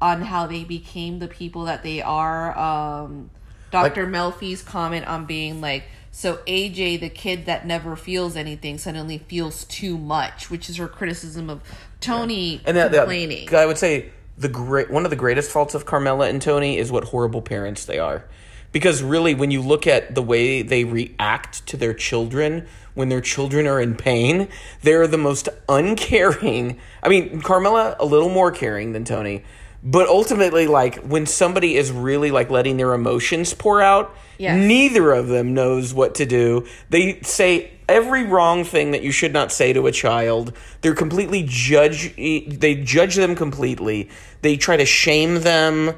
on 0.00 0.22
how 0.22 0.46
they 0.46 0.62
became 0.62 1.18
the 1.18 1.26
people 1.26 1.64
that 1.64 1.82
they 1.82 2.00
are. 2.00 2.56
Um, 2.56 3.30
Dr. 3.72 4.06
Melfi's 4.06 4.62
comment 4.62 5.06
on 5.08 5.26
being 5.26 5.60
like, 5.60 5.84
so 6.12 6.36
AJ, 6.46 7.00
the 7.00 7.10
kid 7.10 7.46
that 7.46 7.66
never 7.66 7.96
feels 7.96 8.36
anything, 8.36 8.78
suddenly 8.78 9.18
feels 9.18 9.64
too 9.64 9.98
much, 9.98 10.50
which 10.50 10.70
is 10.70 10.76
her 10.76 10.88
criticism 10.88 11.50
of 11.50 11.62
Tony 12.00 12.60
and 12.64 12.76
that, 12.76 12.92
that- 12.92 13.00
complaining. 13.00 13.52
I 13.52 13.66
would 13.66 13.78
say 13.78 14.10
the 14.38 14.48
great 14.48 14.88
one 14.88 15.04
of 15.04 15.10
the 15.10 15.16
greatest 15.16 15.50
faults 15.50 15.74
of 15.74 15.84
Carmela 15.84 16.28
and 16.28 16.40
Tony 16.40 16.78
is 16.78 16.92
what 16.92 17.04
horrible 17.04 17.42
parents 17.42 17.84
they 17.84 17.98
are. 17.98 18.24
Because 18.72 19.02
really, 19.02 19.34
when 19.34 19.50
you 19.50 19.62
look 19.62 19.86
at 19.86 20.14
the 20.14 20.22
way 20.22 20.62
they 20.62 20.84
react 20.84 21.66
to 21.66 21.76
their 21.76 21.94
children 21.94 22.66
when 22.94 23.08
their 23.08 23.20
children 23.20 23.66
are 23.66 23.80
in 23.80 23.94
pain, 23.94 24.48
they're 24.82 25.06
the 25.06 25.18
most 25.18 25.48
uncaring. 25.68 26.78
I 27.02 27.08
mean, 27.08 27.40
Carmela 27.40 27.96
a 27.98 28.04
little 28.04 28.28
more 28.28 28.50
caring 28.50 28.92
than 28.92 29.04
Tony, 29.04 29.44
but 29.82 30.08
ultimately, 30.08 30.66
like 30.66 30.96
when 30.96 31.26
somebody 31.26 31.76
is 31.76 31.90
really 31.90 32.30
like 32.30 32.50
letting 32.50 32.76
their 32.76 32.92
emotions 32.92 33.54
pour 33.54 33.80
out, 33.80 34.14
Yes. 34.38 34.56
neither 34.56 35.12
of 35.12 35.28
them 35.28 35.54
knows 35.54 35.92
what 35.94 36.14
to 36.16 36.26
do. 36.26 36.66
They 36.88 37.20
say 37.22 37.70
every 37.88 38.24
wrong 38.24 38.64
thing 38.64 38.90
that 38.92 39.02
you 39.02 39.12
should 39.12 39.32
not 39.32 39.52
say 39.52 39.72
to 39.72 39.86
a 39.86 39.92
child. 39.92 40.52
They're 40.80 40.94
completely 40.94 41.44
judge. 41.46 42.14
They 42.16 42.74
judge 42.84 43.16
them 43.16 43.34
completely. 43.34 44.08
They 44.42 44.56
try 44.56 44.76
to 44.76 44.86
shame 44.86 45.40
them. 45.40 45.94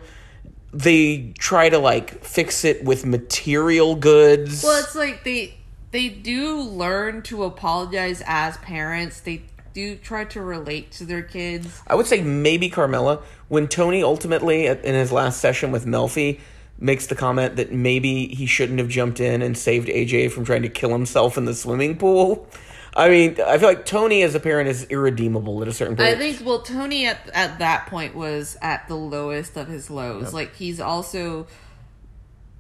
They 0.73 1.35
try 1.39 1.69
to 1.69 1.79
like 1.79 2.25
fix 2.25 2.65
it 2.65 2.85
with 2.85 3.05
material 3.05 3.95
goods. 3.95 4.63
Well, 4.63 4.83
it's 4.83 4.95
like 4.95 5.25
they 5.25 5.55
they 5.91 6.09
do 6.09 6.61
learn 6.61 7.23
to 7.23 7.45
apologize 7.45 8.23
as 8.27 8.57
parents. 8.59 9.21
They 9.21 9.43
do 9.75 9.97
try 9.97 10.25
to 10.25 10.41
relate 10.41 10.91
to 10.93 11.05
their 11.05 11.23
kids. 11.23 11.83
I 11.87 11.95
would 11.95 12.07
say 12.07 12.23
maybe 12.23 12.69
Carmela 12.69 13.23
when 13.49 13.69
Tony 13.69 14.03
ultimately 14.03 14.67
in 14.67 14.95
his 14.95 15.13
last 15.13 15.41
session 15.41 15.73
with 15.73 15.87
Melfi 15.87 16.41
makes 16.79 17.07
the 17.07 17.15
comment 17.15 17.57
that 17.57 17.73
maybe 17.73 18.27
he 18.29 18.47
shouldn't 18.47 18.79
have 18.79 18.89
jumped 18.89 19.21
in 19.21 19.41
and 19.43 19.57
saved 19.57 19.89
AJ 19.89 20.33
from 20.33 20.45
trying 20.45 20.63
to 20.63 20.69
kill 20.69 20.91
himself 20.91 21.39
in 21.39 21.45
the 21.45 21.55
swimming 21.55 21.97
pool. 21.97 22.49
I 22.95 23.09
mean, 23.09 23.39
I 23.41 23.57
feel 23.59 23.69
like 23.69 23.87
Tony 23.87 24.23
as 24.23 24.35
a 24.35 24.41
parent 24.41 24.69
is 24.69 24.85
irredeemable 24.85 25.63
at 25.63 25.69
a 25.69 25.73
certain 25.73 25.97
point. 25.97 26.09
I 26.09 26.15
think 26.15 26.45
well 26.45 26.61
Tony 26.61 27.07
at 27.07 27.29
at 27.33 27.59
that 27.59 27.87
point 27.87 28.15
was 28.15 28.59
at 28.61 28.87
the 28.89 28.97
lowest 28.97 29.57
of 29.57 29.69
his 29.69 29.91
lows. 29.91 30.35
Like 30.35 30.55
he's 30.57 30.79
also 30.79 31.47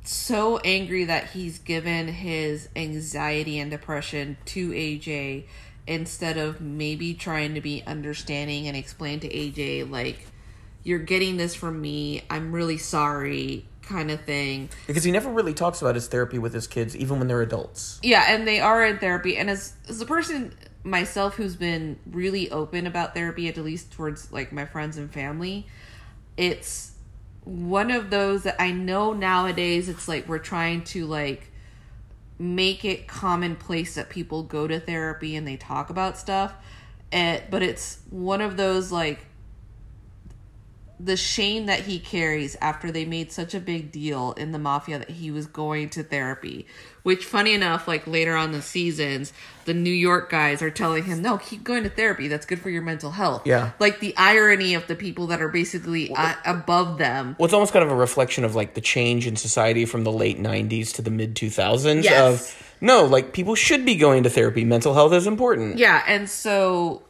so 0.05 0.59
angry 0.59 1.05
that 1.05 1.31
he's 1.31 1.59
given 1.59 2.09
his 2.09 2.69
anxiety 2.75 3.59
and 3.59 3.71
depression 3.71 4.37
to 4.47 4.71
AJ 4.71 5.45
instead 5.87 6.39
of 6.39 6.61
maybe 6.61 7.13
trying 7.13 7.55
to 7.55 7.61
be 7.61 7.83
understanding 7.87 8.67
and 8.69 8.77
explain 8.77 9.21
to 9.21 9.29
AJ 9.29 9.91
like 9.91 10.27
you're 10.83 10.99
getting 10.99 11.37
this 11.37 11.55
from 11.55 11.81
me. 11.81 12.23
I'm 12.31 12.53
really 12.53 12.79
sorry 12.79 13.67
kind 13.83 14.11
of 14.11 14.21
thing. 14.23 14.69
because 14.87 15.05
he 15.05 15.11
never 15.11 15.31
really 15.31 15.55
talks 15.55 15.83
about 15.83 15.95
his 15.95 16.09
therapy 16.09 16.39
with 16.39 16.55
his 16.55 16.67
kids, 16.67 16.97
even 16.97 17.19
when 17.19 17.29
they're 17.29 17.43
adults. 17.43 18.01
Yeah, 18.03 18.25
and 18.29 18.47
they 18.47 18.61
are 18.61 18.85
in 18.85 18.99
therapy. 18.99 19.37
And 19.37 19.51
as 19.51 19.75
as 19.89 20.01
a 20.01 20.07
person 20.07 20.55
myself 20.85 21.35
who's 21.35 21.57
been 21.57 21.99
really 22.11 22.51
open 22.51 22.87
about 22.87 23.15
therapy, 23.15 23.49
at 23.49 23.57
least 23.57 23.93
towards 23.93 24.33
like 24.33 24.53
my 24.53 24.65
friends 24.65 24.97
and 24.97 25.13
family, 25.13 25.67
it's 26.37 26.93
one 27.45 27.91
of 27.91 28.11
those 28.11 28.45
that 28.45 28.61
I 28.61 28.71
know 28.73 29.13
nowadays. 29.13 29.89
It's 29.89 30.09
like 30.09 30.29
we're 30.29 30.39
trying 30.39 30.85
to 30.85 31.07
like 31.07 31.51
make 32.39 32.85
it 32.85 33.07
commonplace 33.07 33.95
that 33.95 34.09
people 34.09 34.43
go 34.43 34.67
to 34.67 34.81
therapy 34.81 35.37
and 35.37 35.47
they 35.47 35.57
talk 35.57 35.91
about 35.91 36.19
stuff. 36.19 36.55
And, 37.11 37.43
but 37.51 37.63
it's 37.63 37.99
one 38.11 38.41
of 38.41 38.57
those 38.57 38.91
like 38.91 39.27
the 41.01 41.17
shame 41.17 41.67
that 41.67 41.81
he 41.81 41.99
carries 41.99 42.57
after 42.61 42.93
they 42.93 43.05
made 43.05 43.33
such 43.33 43.55
a 43.55 43.61
big 43.61 43.91
deal 43.91 44.33
in 44.33 44.53
the 44.53 44.59
mafia 44.59 44.99
that 44.99 45.11
he 45.11 45.31
was 45.31 45.47
going 45.47 45.89
to 45.89 46.03
therapy 46.03 46.67
which 47.03 47.25
funny 47.25 47.53
enough 47.55 47.89
like 47.89 48.07
later 48.07 48.37
on 48.37 48.53
the 48.53 48.63
seasons 48.63 49.33
the 49.65 49.75
new 49.75 49.91
york 49.91 50.31
guys 50.31 50.63
are 50.63 50.71
telling 50.71 51.03
him 51.05 51.21
no 51.23 51.39
keep 51.39 51.65
going 51.65 51.83
to 51.83 51.89
therapy 51.89 52.29
that's 52.29 52.47
good 52.47 52.61
for 52.61 52.71
your 52.71 52.83
mental 52.83 53.11
health 53.11 53.43
Yeah. 53.45 53.73
like 53.81 53.99
the 54.01 54.15
irony 54.17 54.75
of 54.75 54.87
the 54.87 54.95
people 54.95 55.27
that 55.29 55.41
are 55.43 55.49
basically 55.49 56.13
uh, 56.15 56.35
above 56.45 56.99
them 56.99 57.35
Well, 57.39 57.47
it's 57.47 57.55
almost 57.55 57.73
kind 57.73 57.85
of 57.85 57.91
a 57.91 57.97
reflection 57.97 58.45
of 58.45 58.55
like 58.55 58.75
the 58.75 58.81
change 58.81 59.27
in 59.27 59.35
society 59.35 59.85
from 59.87 60.05
the 60.05 60.13
late 60.13 60.39
'90s 60.39 60.93
to 60.95 61.03
the 61.03 61.11
mid 61.11 61.35
2000s. 61.35 62.05
Yes. 62.05 62.53
Of 62.53 62.73
no, 62.81 63.05
like 63.05 63.33
people 63.33 63.55
should 63.55 63.85
be 63.85 63.95
going 63.97 64.25
to 64.25 64.31
therapy. 64.31 64.65
Mental 64.65 64.93
health 64.95 65.13
is 65.13 65.27
important. 65.27 65.79
yeah 65.79 66.03
and 66.07 66.29
so 66.31 67.03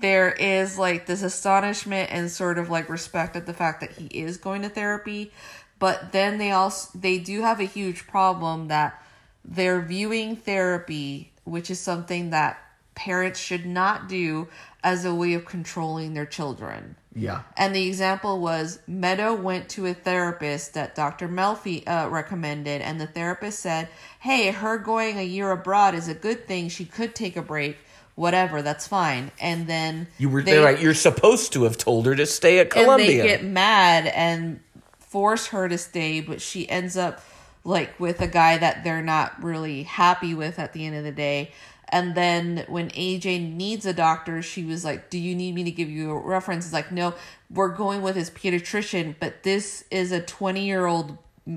there 0.00 0.32
is 0.32 0.78
like 0.78 1.06
this 1.06 1.22
astonishment 1.22 2.10
and 2.12 2.30
sort 2.30 2.58
of 2.58 2.68
like 2.70 2.88
respect 2.88 3.36
at 3.36 3.46
the 3.46 3.54
fact 3.54 3.80
that 3.80 3.92
he 3.92 4.06
is 4.06 4.36
going 4.36 4.62
to 4.62 4.68
therapy 4.68 5.32
but 5.78 6.12
then 6.12 6.38
they 6.38 6.50
also 6.50 6.96
they 6.98 7.18
do 7.18 7.42
have 7.42 7.60
a 7.60 7.64
huge 7.64 8.06
problem 8.06 8.68
that 8.68 9.02
they're 9.44 9.80
viewing 9.80 10.36
therapy 10.36 11.32
which 11.44 11.70
is 11.70 11.78
something 11.80 12.30
that 12.30 12.58
parents 12.94 13.38
should 13.40 13.66
not 13.66 14.08
do 14.08 14.48
as 14.82 15.04
a 15.04 15.14
way 15.14 15.34
of 15.34 15.44
controlling 15.44 16.14
their 16.14 16.26
children 16.26 16.94
Yeah. 17.14 17.42
and 17.56 17.74
the 17.74 17.86
example 17.88 18.40
was 18.40 18.78
Meadow 18.86 19.34
went 19.34 19.68
to 19.70 19.86
a 19.86 19.94
therapist 19.94 20.74
that 20.74 20.94
Dr. 20.94 21.28
Melfi 21.28 21.82
uh, 21.88 22.08
recommended, 22.10 22.82
and 22.82 23.00
the 23.00 23.06
therapist 23.06 23.60
said, 23.60 23.88
Hey, 24.20 24.50
her 24.50 24.78
going 24.78 25.18
a 25.18 25.22
year 25.22 25.50
abroad 25.50 25.94
is 25.94 26.06
a 26.08 26.14
good 26.14 26.46
thing. 26.46 26.68
She 26.68 26.84
could 26.84 27.14
take 27.14 27.36
a 27.36 27.42
break. 27.42 27.78
Whatever, 28.16 28.62
that's 28.62 28.86
fine. 28.86 29.32
And 29.40 29.66
then 29.66 30.06
You 30.18 30.28
were 30.28 30.42
they- 30.42 30.58
right. 30.58 30.78
You're 30.80 30.94
supposed 30.94 31.52
to 31.54 31.64
have 31.64 31.76
told 31.76 32.06
her 32.06 32.14
to 32.14 32.26
stay 32.26 32.58
at 32.60 32.70
Columbia. 32.70 33.10
and 33.10 33.20
they 33.20 33.26
get 33.26 33.44
mad 33.44 34.06
and 34.06 34.60
force 35.00 35.48
her 35.48 35.68
to 35.68 35.78
stay, 35.78 36.20
but 36.20 36.40
she 36.40 36.68
ends 36.68 36.96
up 36.96 37.20
like 37.64 37.98
with 37.98 38.20
a 38.20 38.26
guy 38.26 38.58
that 38.58 38.84
they're 38.84 39.02
not 39.02 39.42
really 39.42 39.84
happy 39.84 40.34
with 40.34 40.58
at 40.58 40.72
the 40.74 40.84
end 40.86 40.94
of 40.96 41.02
the 41.02 41.12
day. 41.12 41.50
And 41.88 42.14
then 42.14 42.64
when 42.68 42.90
AJ 42.90 43.38
needs 43.54 43.86
a 43.86 43.92
doctor, 43.92 44.42
she 44.42 44.64
was 44.64 44.84
like, 44.84 45.10
"Do 45.10 45.18
you 45.18 45.34
need 45.34 45.54
me 45.54 45.64
to 45.64 45.70
give 45.70 45.88
you 45.88 46.10
a 46.10 46.18
reference?" 46.18 46.64
It's 46.64 46.72
like, 46.74 46.90
"No, 46.92 47.14
we're 47.50 47.68
going 47.68 48.02
with 48.02 48.16
his 48.16 48.30
pediatrician, 48.30 49.14
but 49.20 49.42
this 49.44 49.84
is 49.90 50.10
a 50.12 50.20
20-year-old 50.20 51.16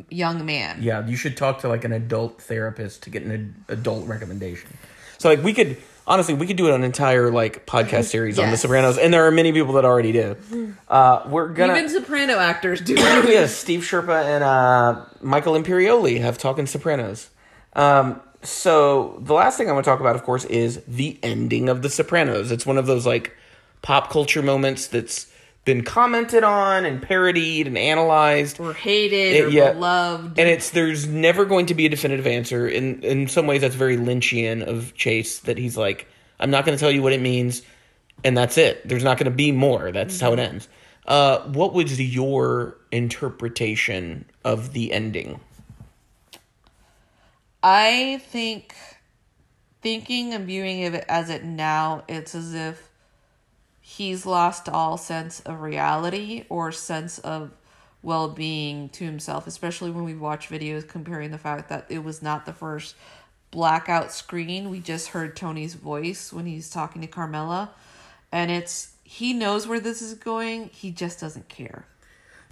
young 0.10 0.46
man." 0.46 0.78
Yeah, 0.82 1.06
you 1.08 1.16
should 1.16 1.38
talk 1.38 1.60
to 1.62 1.68
like 1.68 1.84
an 1.86 1.92
adult 1.94 2.42
therapist 2.42 3.04
to 3.04 3.10
get 3.10 3.24
an 3.24 3.32
ad- 3.70 3.80
adult 3.80 4.08
recommendation. 4.08 4.70
So 5.18 5.30
like 5.30 5.44
we 5.44 5.54
could 5.54 5.78
honestly 6.08 6.34
we 6.34 6.48
could 6.48 6.58
do 6.58 6.74
an 6.74 6.84
entire 6.84 7.30
like 7.30 7.66
podcast 7.68 8.06
series 8.10 8.40
on 8.40 8.46
The 8.46 8.52
Yes. 8.52 8.62
Sopranos, 8.62 8.98
and 8.98 9.14
there 9.14 9.28
are 9.28 9.32
many 9.32 9.52
people 9.52 9.74
that 9.74 9.86
already 9.86 10.12
do. 10.12 10.74
Uh, 10.90 11.24
we're 11.30 11.50
gonna 11.50 11.76
Even 11.76 11.90
soprano 11.90 12.38
actors 12.40 12.82
do. 12.82 12.94
yes, 12.96 13.56
Steve 13.56 13.82
Schirripa 13.82 14.24
and 14.24 14.44
uh, 14.44 15.06
Michael 15.22 15.54
Imperioli 15.54 16.20
have 16.22 16.38
talking 16.38 16.66
Sopranos. 16.66 17.30
Um, 17.74 18.22
so 18.42 19.20
the 19.22 19.34
last 19.34 19.58
thing 19.58 19.70
I 19.70 19.74
want 19.74 19.84
to 19.84 19.92
talk 19.92 20.00
about, 20.00 20.16
of 20.16 20.24
course, 20.24 20.46
is 20.46 20.82
the 20.88 21.20
ending 21.22 21.70
of 21.70 21.82
The 21.82 21.90
Sopranos. 21.90 22.52
It's 22.52 22.66
one 22.66 22.78
of 22.78 22.86
those 22.88 23.06
like 23.06 23.36
pop 23.82 24.10
culture 24.10 24.42
moments 24.42 24.88
that's 24.88 25.28
been 25.68 25.84
commented 25.84 26.46
on 26.46 26.86
and 26.86 27.02
parodied 27.02 27.68
and 27.68 27.78
analyzed. 27.78 28.58
Or 28.60 28.74
hated 28.74 29.36
It- 29.36 29.44
or 29.44 29.50
yeah. 29.50 29.74
beloved. 29.74 30.40
And 30.40 30.50
it's 30.50 30.72
there's 30.72 31.06
never 31.06 31.44
going 31.46 31.66
to 31.68 31.76
be 31.76 31.86
a 31.86 31.90
definitive 31.90 32.26
answer. 32.26 32.68
In 32.68 33.04
in 33.04 33.28
some 33.28 33.46
ways, 33.46 33.62
that's 33.62 33.76
very 33.76 33.98
Lynchian 33.98 34.66
of 34.66 34.96
Chase. 34.96 35.40
That 35.40 35.58
he's 35.58 35.76
like, 35.78 36.08
I'm 36.40 36.50
not 36.50 36.66
going 36.66 36.76
to 36.76 36.80
tell 36.80 36.90
you 36.90 37.04
what 37.04 37.12
it 37.12 37.22
means, 37.22 37.62
and 38.24 38.36
that's 38.36 38.58
it. 38.58 38.88
There's 38.88 39.04
not 39.04 39.18
going 39.18 39.30
to 39.30 39.36
be 39.36 39.52
more. 39.52 39.92
That's 39.92 40.22
how 40.22 40.32
it 40.34 40.40
ends. 40.40 40.70
Uh, 41.06 41.40
what 41.50 41.74
was 41.74 42.00
your 42.02 42.78
interpretation 42.92 44.26
of 44.46 44.72
the 44.74 44.94
ending? 44.94 45.40
I 47.62 48.22
think 48.30 48.74
thinking 49.82 50.34
and 50.34 50.46
viewing 50.46 50.86
of 50.86 50.94
it 50.94 51.04
as 51.10 51.30
it 51.30 51.44
now, 51.44 52.04
it's 52.08 52.34
as 52.36 52.54
if 52.54 52.87
he's 53.98 54.26
lost 54.26 54.70
all 54.70 54.96
sense 54.96 55.40
of 55.42 55.62
reality 55.62 56.46
or 56.50 56.72
sense 56.72 57.18
of 57.20 57.52
well 58.04 58.30
being 58.30 58.90
to 58.90 59.04
himself, 59.04 59.48
especially 59.48 59.90
when 59.90 60.04
we 60.04 60.14
watch 60.14 60.50
videos 60.50 60.88
comparing 60.88 61.32
the 61.32 61.38
fact 61.38 61.70
that 61.70 61.86
it 61.90 62.04
was 62.04 62.22
not 62.22 62.46
the 62.46 62.54
first 62.54 62.96
blackout 63.50 64.12
screen. 64.12 64.70
We 64.70 64.80
just 64.80 65.10
heard 65.10 65.36
Tony's 65.36 65.74
voice 65.74 66.32
when 66.32 66.46
he's 66.46 66.70
talking 66.70 67.02
to 67.02 67.08
Carmela. 67.08 67.72
And 68.32 68.52
it's 68.52 68.94
he 69.04 69.34
knows 69.34 69.68
where 69.68 69.80
this 69.80 70.02
is 70.02 70.14
going, 70.14 70.70
he 70.74 70.92
just 70.92 71.20
doesn't 71.20 71.50
care. 71.50 71.86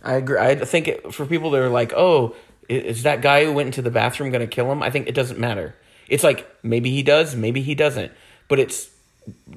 I 0.04 0.14
agree. 0.14 0.40
I 0.40 0.56
think 0.56 0.88
it, 0.88 1.14
for 1.14 1.26
people 1.26 1.52
that 1.52 1.62
are 1.62 1.70
like, 1.70 1.94
"Oh, 1.94 2.36
is 2.68 3.04
that 3.04 3.22
guy 3.22 3.46
who 3.46 3.54
went 3.54 3.68
into 3.68 3.82
the 3.82 3.92
bathroom 3.92 4.32
going 4.32 4.42
to 4.42 4.48
kill 4.48 4.72
him?" 4.72 4.82
I 4.82 4.90
think 4.90 5.08
it 5.08 5.16
doesn't 5.16 5.40
matter. 5.40 5.76
It's 6.08 6.24
like 6.24 6.48
maybe 6.64 6.92
he 6.92 7.04
does, 7.04 7.36
maybe 7.36 7.62
he 7.62 7.76
doesn't. 7.76 8.12
But 8.48 8.60
it's. 8.60 8.90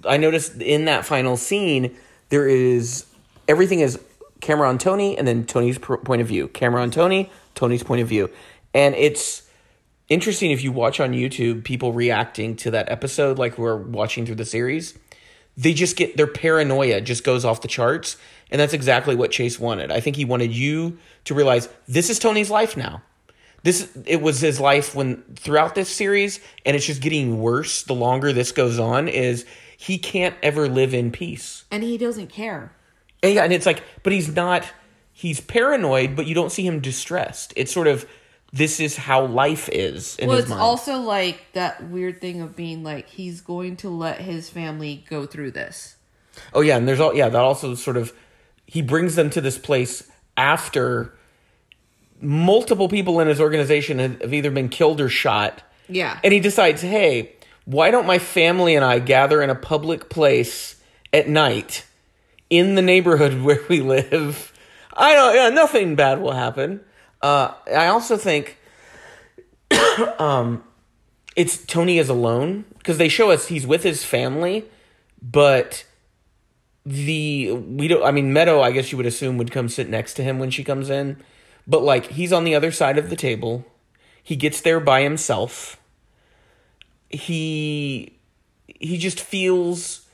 I 0.04 0.16
noticed 0.16 0.60
in 0.60 0.86
that 0.86 1.04
final 1.04 1.36
scene 1.36 1.96
there 2.28 2.46
is 2.48 3.06
everything 3.46 3.80
is 3.80 3.98
camera 4.40 4.68
on 4.68 4.78
Tony 4.78 5.16
and 5.16 5.26
then 5.26 5.44
Tony's 5.44 5.78
point 5.78 6.20
of 6.20 6.28
view. 6.28 6.48
Camera 6.48 6.82
on 6.82 6.90
Tony, 6.90 7.30
Tony's 7.54 7.82
point 7.82 8.02
of 8.02 8.08
view, 8.08 8.30
and 8.74 8.94
it's 8.94 9.42
interesting 10.08 10.50
if 10.50 10.62
you 10.62 10.72
watch 10.72 11.00
on 11.00 11.12
YouTube 11.12 11.64
people 11.64 11.92
reacting 11.92 12.56
to 12.56 12.70
that 12.70 12.90
episode 12.90 13.38
like 13.38 13.58
we're 13.58 13.76
watching 13.76 14.26
through 14.26 14.36
the 14.36 14.44
series. 14.44 14.98
They 15.56 15.74
just 15.74 15.96
get 15.96 16.16
their 16.16 16.28
paranoia 16.28 17.00
just 17.00 17.24
goes 17.24 17.44
off 17.44 17.62
the 17.62 17.68
charts, 17.68 18.16
and 18.50 18.60
that's 18.60 18.72
exactly 18.72 19.16
what 19.16 19.32
Chase 19.32 19.58
wanted. 19.58 19.90
I 19.90 20.00
think 20.00 20.14
he 20.16 20.24
wanted 20.24 20.52
you 20.52 20.98
to 21.24 21.34
realize 21.34 21.68
this 21.88 22.10
is 22.10 22.18
Tony's 22.18 22.50
life 22.50 22.76
now. 22.76 23.02
This 23.68 23.86
it 24.06 24.22
was 24.22 24.40
his 24.40 24.58
life 24.58 24.94
when 24.94 25.22
throughout 25.36 25.74
this 25.74 25.90
series, 25.90 26.40
and 26.64 26.74
it's 26.74 26.86
just 26.86 27.02
getting 27.02 27.38
worse 27.38 27.82
the 27.82 27.92
longer 27.92 28.32
this 28.32 28.50
goes 28.50 28.78
on. 28.78 29.08
Is 29.08 29.44
he 29.76 29.98
can't 29.98 30.34
ever 30.42 30.70
live 30.70 30.94
in 30.94 31.12
peace? 31.12 31.66
And 31.70 31.82
he 31.82 31.98
doesn't 31.98 32.28
care. 32.28 32.72
And 33.22 33.34
yeah, 33.34 33.44
and 33.44 33.52
it's 33.52 33.66
like, 33.66 33.82
but 34.02 34.14
he's 34.14 34.34
not. 34.34 34.64
He's 35.12 35.42
paranoid, 35.42 36.16
but 36.16 36.26
you 36.26 36.34
don't 36.34 36.50
see 36.50 36.66
him 36.66 36.80
distressed. 36.80 37.52
It's 37.56 37.70
sort 37.70 37.88
of 37.88 38.08
this 38.54 38.80
is 38.80 38.96
how 38.96 39.26
life 39.26 39.68
is 39.70 40.16
in 40.16 40.30
Well, 40.30 40.38
it's 40.38 40.48
mind. 40.48 40.62
also 40.62 41.00
like 41.00 41.44
that 41.52 41.90
weird 41.90 42.22
thing 42.22 42.40
of 42.40 42.56
being 42.56 42.82
like 42.82 43.10
he's 43.10 43.42
going 43.42 43.76
to 43.78 43.90
let 43.90 44.22
his 44.22 44.48
family 44.48 45.04
go 45.10 45.26
through 45.26 45.50
this. 45.50 45.96
Oh 46.54 46.62
yeah, 46.62 46.78
and 46.78 46.88
there's 46.88 47.00
all 47.00 47.14
yeah 47.14 47.28
that 47.28 47.42
also 47.42 47.74
sort 47.74 47.98
of 47.98 48.14
he 48.64 48.80
brings 48.80 49.14
them 49.14 49.28
to 49.28 49.42
this 49.42 49.58
place 49.58 50.10
after 50.38 51.17
multiple 52.20 52.88
people 52.88 53.20
in 53.20 53.28
his 53.28 53.40
organization 53.40 53.98
have 53.98 54.32
either 54.32 54.50
been 54.50 54.68
killed 54.68 55.00
or 55.00 55.08
shot. 55.08 55.62
Yeah. 55.88 56.18
And 56.22 56.32
he 56.32 56.40
decides, 56.40 56.82
hey, 56.82 57.32
why 57.64 57.90
don't 57.90 58.06
my 58.06 58.18
family 58.18 58.74
and 58.74 58.84
I 58.84 58.98
gather 58.98 59.42
in 59.42 59.50
a 59.50 59.54
public 59.54 60.08
place 60.08 60.76
at 61.12 61.28
night 61.28 61.86
in 62.50 62.74
the 62.74 62.82
neighborhood 62.82 63.42
where 63.42 63.60
we 63.68 63.80
live? 63.80 64.52
I 64.92 65.14
don't. 65.14 65.34
Yeah, 65.34 65.48
nothing 65.50 65.94
bad 65.94 66.20
will 66.20 66.32
happen. 66.32 66.80
Uh, 67.22 67.52
I 67.72 67.86
also 67.86 68.16
think 68.16 68.58
um, 70.18 70.64
it's 71.36 71.64
Tony 71.64 71.98
is 71.98 72.08
alone 72.08 72.64
because 72.78 72.98
they 72.98 73.08
show 73.08 73.30
us 73.30 73.46
he's 73.46 73.66
with 73.66 73.82
his 73.82 74.04
family, 74.04 74.64
but 75.22 75.84
the 76.84 77.52
we 77.52 77.86
don't. 77.86 78.02
I 78.02 78.10
mean, 78.10 78.32
Meadow. 78.32 78.60
I 78.60 78.72
guess 78.72 78.90
you 78.90 78.96
would 78.96 79.06
assume 79.06 79.36
would 79.38 79.52
come 79.52 79.68
sit 79.68 79.88
next 79.88 80.14
to 80.14 80.22
him 80.22 80.38
when 80.38 80.50
she 80.50 80.64
comes 80.64 80.90
in, 80.90 81.22
but 81.68 81.82
like 81.82 82.06
he's 82.06 82.32
on 82.32 82.44
the 82.44 82.54
other 82.54 82.72
side 82.72 82.98
of 82.98 83.10
the 83.10 83.16
table. 83.16 83.64
He 84.22 84.34
gets 84.34 84.60
there 84.60 84.80
by 84.80 85.02
himself. 85.02 85.80
He 87.08 88.18
he 88.66 88.98
just 88.98 89.20
feels 89.20 90.06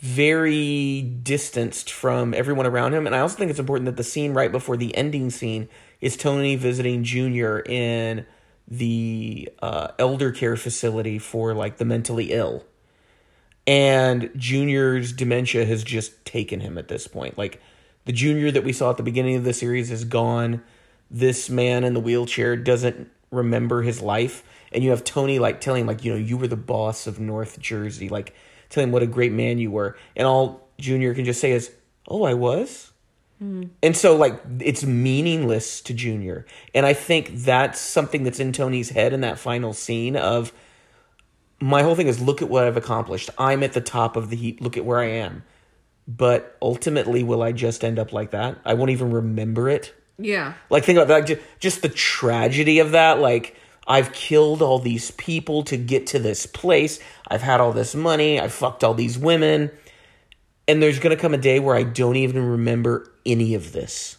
very 0.00 1.02
distanced 1.02 1.92
from 1.92 2.32
everyone 2.32 2.66
around 2.66 2.94
him. 2.94 3.06
And 3.06 3.14
I 3.14 3.20
also 3.20 3.36
think 3.36 3.50
it's 3.50 3.60
important 3.60 3.86
that 3.86 3.96
the 3.96 4.04
scene 4.04 4.32
right 4.32 4.50
before 4.50 4.76
the 4.76 4.94
ending 4.96 5.30
scene 5.30 5.68
is 6.00 6.16
Tony 6.16 6.56
visiting 6.56 7.04
Junior 7.04 7.60
in 7.60 8.24
the 8.66 9.50
uh, 9.60 9.88
elder 9.98 10.30
care 10.30 10.56
facility 10.56 11.18
for 11.18 11.52
like 11.52 11.76
the 11.76 11.84
mentally 11.84 12.32
ill. 12.32 12.64
And 13.66 14.30
Junior's 14.36 15.12
dementia 15.12 15.66
has 15.66 15.84
just 15.84 16.24
taken 16.24 16.60
him 16.60 16.78
at 16.78 16.88
this 16.88 17.06
point. 17.06 17.36
Like 17.36 17.60
the 18.06 18.12
Junior 18.12 18.50
that 18.50 18.64
we 18.64 18.72
saw 18.72 18.90
at 18.90 18.96
the 18.96 19.02
beginning 19.02 19.36
of 19.36 19.44
the 19.44 19.52
series 19.52 19.90
is 19.90 20.04
gone. 20.04 20.62
This 21.10 21.50
man 21.50 21.84
in 21.84 21.94
the 21.94 22.00
wheelchair 22.00 22.56
doesn't 22.56 23.10
remember 23.30 23.82
his 23.82 24.00
life. 24.00 24.44
And 24.72 24.84
you 24.84 24.90
have 24.90 25.04
Tony 25.04 25.38
like 25.38 25.60
telling 25.60 25.82
him 25.82 25.86
like, 25.86 26.04
you 26.04 26.12
know, 26.12 26.18
you 26.18 26.36
were 26.36 26.46
the 26.46 26.56
boss 26.56 27.06
of 27.06 27.18
North 27.18 27.58
Jersey. 27.58 28.08
Like 28.08 28.34
telling 28.68 28.88
him 28.88 28.92
what 28.92 29.02
a 29.02 29.06
great 29.06 29.32
man 29.32 29.58
you 29.58 29.70
were. 29.70 29.96
And 30.16 30.26
all 30.26 30.68
Junior 30.78 31.14
can 31.14 31.24
just 31.24 31.40
say 31.40 31.52
is, 31.52 31.72
Oh, 32.08 32.24
I 32.24 32.34
was? 32.34 32.92
Hmm. 33.38 33.64
And 33.82 33.96
so 33.96 34.16
like 34.16 34.40
it's 34.60 34.84
meaningless 34.84 35.80
to 35.82 35.94
Junior. 35.94 36.46
And 36.74 36.86
I 36.86 36.92
think 36.92 37.30
that's 37.34 37.80
something 37.80 38.22
that's 38.22 38.40
in 38.40 38.52
Tony's 38.52 38.90
head 38.90 39.12
in 39.12 39.22
that 39.22 39.38
final 39.38 39.72
scene 39.72 40.16
of 40.16 40.52
my 41.60 41.82
whole 41.82 41.94
thing 41.94 42.06
is 42.06 42.20
look 42.20 42.42
at 42.42 42.48
what 42.48 42.64
I've 42.64 42.76
accomplished. 42.76 43.30
I'm 43.38 43.62
at 43.62 43.72
the 43.72 43.80
top 43.80 44.16
of 44.16 44.30
the 44.30 44.36
heap. 44.36 44.60
Look 44.60 44.76
at 44.76 44.84
where 44.84 44.98
I 44.98 45.08
am. 45.08 45.44
But 46.08 46.56
ultimately 46.60 47.22
will 47.22 47.42
I 47.42 47.52
just 47.52 47.84
end 47.84 47.98
up 47.98 48.12
like 48.12 48.30
that? 48.30 48.58
I 48.64 48.74
won't 48.74 48.90
even 48.90 49.10
remember 49.10 49.68
it. 49.68 49.94
Yeah. 50.20 50.54
Like 50.68 50.84
think 50.84 50.98
about 50.98 51.08
that 51.08 51.40
just, 51.60 51.82
the 51.82 51.88
tragedy 51.88 52.78
of 52.78 52.92
that 52.92 53.18
like 53.18 53.56
I've 53.86 54.12
killed 54.12 54.62
all 54.62 54.78
these 54.78 55.10
people 55.12 55.64
to 55.64 55.76
get 55.76 56.06
to 56.08 56.18
this 56.18 56.46
place. 56.46 57.00
I've 57.26 57.42
had 57.42 57.60
all 57.60 57.72
this 57.72 57.94
money. 57.94 58.38
I've 58.38 58.52
fucked 58.52 58.84
all 58.84 58.94
these 58.94 59.18
women. 59.18 59.70
And 60.68 60.80
there's 60.80 61.00
to 61.00 61.16
come 61.16 61.34
a 61.34 61.38
day 61.38 61.58
where 61.58 61.74
I 61.74 61.82
don't 61.82 62.14
even 62.16 62.44
remember 62.44 63.10
any 63.26 63.54
of 63.54 63.72
this. 63.72 64.16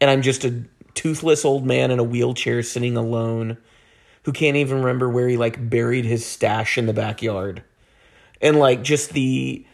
And 0.00 0.08
I'm 0.08 0.22
just 0.22 0.44
a 0.44 0.62
toothless 0.94 1.44
old 1.44 1.66
man 1.66 1.90
in 1.90 1.98
a 1.98 2.04
wheelchair 2.04 2.62
sitting 2.62 2.96
alone 2.96 3.58
who 4.22 4.32
can't 4.32 4.56
even 4.56 4.78
remember 4.78 5.10
where 5.10 5.28
he 5.28 5.36
like 5.36 5.68
buried 5.68 6.06
his 6.06 6.24
stash 6.24 6.78
in 6.78 6.86
the 6.86 6.94
backyard. 6.94 7.62
And 8.40 8.58
like 8.58 8.82
just 8.82 9.10
the 9.10 9.66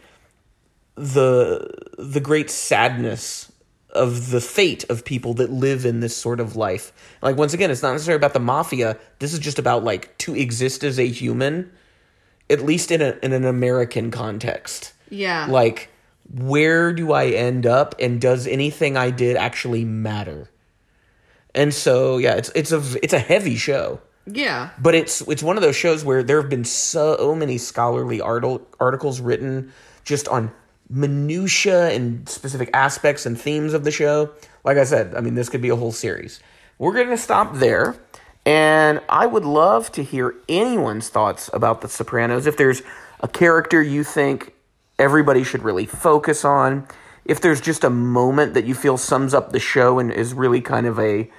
the 0.97 1.71
the 1.99 2.21
great 2.21 2.51
sadness 2.51 3.52
of 3.93 4.31
the 4.31 4.41
fate 4.41 4.85
of 4.91 5.05
people 5.05 5.35
that 5.35 5.51
live 5.51 5.85
in 5.85 6.01
this 6.01 6.17
sort 6.17 6.41
of 6.41 6.57
life. 6.57 6.93
Like 7.21 7.37
once 7.37 7.53
again, 7.55 7.71
it's 7.71 7.83
not 7.83 7.93
necessarily 7.93 8.17
about 8.19 8.33
the 8.33 8.41
mafia. 8.41 8.97
This 9.19 9.33
is 9.33 9.39
just 9.39 9.59
about 9.59 9.85
like 9.85 10.17
to 10.19 10.35
exist 10.35 10.83
as 10.83 10.99
a 10.99 11.07
human, 11.07 11.71
at 12.51 12.63
least 12.63 12.91
in 12.91 13.03
a 13.03 13.19
in 13.23 13.33
an 13.33 13.45
American 13.45 14.11
context. 14.11 14.93
Yeah. 15.11 15.47
Like 15.49 15.91
where 16.33 16.93
do 16.95 17.13
I 17.13 17.27
end 17.27 17.67
up 17.67 17.95
and 18.01 18.21
does 18.21 18.47
anything 18.47 18.97
I 18.97 19.11
did 19.11 19.37
actually 19.37 19.85
matter? 19.85 20.49
And 21.55 21.75
so 21.75 22.17
yeah, 22.19 22.35
it's 22.37 22.51
it's 22.55 22.73
a 22.73 22.83
it's 23.03 23.13
a 23.13 23.19
heavy 23.19 23.57
show. 23.57 24.01
yeah. 24.27 24.71
But 24.79 24.95
it's 24.95 25.21
it's 25.23 25.43
one 25.43 25.57
of 25.57 25.63
those 25.63 25.77
shows 25.77 26.05
where 26.05 26.23
there 26.23 26.41
have 26.41 26.49
been 26.49 26.65
so 26.65 27.35
many 27.35 27.59
scholarly 27.59 28.21
artil- 28.21 28.63
articles 28.81 29.21
written 29.21 29.73
just 30.05 30.29
on 30.29 30.51
minutia 30.93 31.91
and 31.91 32.29
specific 32.29 32.71
aspects 32.75 33.27
and 33.27 33.41
themes 33.41 33.75
of 33.75 33.85
the 33.85 33.91
show. 33.91 34.31
Like 34.65 34.77
I 34.77 34.85
said, 34.85 35.15
I 35.15 35.21
mean 35.21 35.35
this 35.35 35.49
could 35.49 35.63
be 35.63 35.71
a 35.71 35.77
whole 35.77 35.93
series. 35.93 36.41
We're 36.79 36.95
going 36.95 37.09
to 37.09 37.17
stop 37.17 37.55
there. 37.55 37.97
And 38.45 39.01
I 39.09 39.27
would 39.27 39.45
love 39.45 39.93
to 39.93 40.03
hear 40.03 40.35
anyone's 40.49 41.09
thoughts 41.09 41.49
about 41.53 41.81
The 41.81 41.89
Sopranos. 41.89 42.47
If 42.47 42.57
there's 42.57 42.83
a 43.21 43.29
character 43.29 43.81
you 43.81 44.03
think 44.03 44.53
everybody 44.99 45.45
should 45.45 45.63
really 45.63 45.87
focus 45.87 46.45
on, 46.45 46.89
if 47.25 47.41
there's 47.41 47.61
just 47.61 47.85
a 47.85 47.91
moment 47.91 48.55
that 48.55 48.65
you 48.65 48.75
feel 48.75 48.99
sums 48.99 49.33
up 49.33 49.53
the 49.53 49.61
show 49.61 50.01
and 50.01 50.11
is 50.11 50.35
really 50.35 50.61
kind 50.61 50.87
of 50.87 50.99
a 50.99 51.31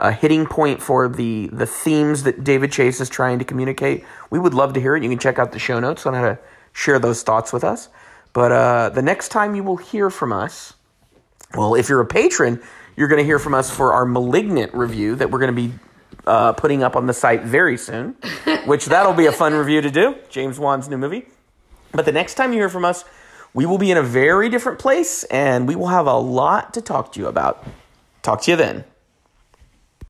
a 0.00 0.12
hitting 0.12 0.46
point 0.46 0.80
for 0.80 1.08
the 1.08 1.48
the 1.52 1.66
themes 1.66 2.22
that 2.22 2.44
David 2.44 2.70
Chase 2.70 3.00
is 3.00 3.08
trying 3.08 3.38
to 3.38 3.44
communicate. 3.44 4.04
We 4.30 4.38
would 4.38 4.54
love 4.54 4.72
to 4.74 4.80
hear 4.80 4.96
it. 4.96 5.02
You 5.02 5.08
can 5.08 5.18
check 5.18 5.38
out 5.38 5.52
the 5.52 5.58
show 5.58 5.80
notes 5.80 6.06
on 6.06 6.14
how 6.14 6.22
to 6.22 6.38
share 6.72 6.98
those 6.98 7.22
thoughts 7.22 7.52
with 7.52 7.64
us. 7.64 7.88
But 8.32 8.52
uh, 8.52 8.88
the 8.90 9.02
next 9.02 9.28
time 9.28 9.54
you 9.54 9.62
will 9.62 9.76
hear 9.76 10.10
from 10.10 10.32
us, 10.32 10.74
well, 11.54 11.74
if 11.74 11.88
you're 11.88 12.00
a 12.00 12.06
patron, 12.06 12.60
you're 12.96 13.08
going 13.08 13.20
to 13.20 13.24
hear 13.24 13.38
from 13.38 13.54
us 13.54 13.70
for 13.70 13.92
our 13.92 14.04
Malignant 14.04 14.74
review 14.74 15.16
that 15.16 15.30
we're 15.30 15.38
going 15.38 15.54
to 15.54 15.68
be 15.68 15.72
uh, 16.26 16.52
putting 16.52 16.82
up 16.82 16.94
on 16.94 17.06
the 17.06 17.12
site 17.12 17.42
very 17.42 17.78
soon, 17.78 18.16
which 18.66 18.86
that'll 18.86 19.14
be 19.14 19.26
a 19.26 19.32
fun 19.32 19.54
review 19.54 19.80
to 19.80 19.90
do. 19.90 20.14
James 20.28 20.58
Wan's 20.58 20.88
new 20.88 20.98
movie. 20.98 21.26
But 21.92 22.04
the 22.04 22.12
next 22.12 22.34
time 22.34 22.52
you 22.52 22.58
hear 22.58 22.68
from 22.68 22.84
us, 22.84 23.04
we 23.54 23.64
will 23.66 23.78
be 23.78 23.90
in 23.90 23.96
a 23.96 24.02
very 24.02 24.48
different 24.48 24.78
place 24.78 25.24
and 25.24 25.66
we 25.66 25.74
will 25.74 25.88
have 25.88 26.06
a 26.06 26.16
lot 26.16 26.74
to 26.74 26.82
talk 26.82 27.12
to 27.12 27.20
you 27.20 27.26
about. 27.26 27.66
Talk 28.22 28.42
to 28.42 28.50
you 28.50 28.56
then. 28.56 28.84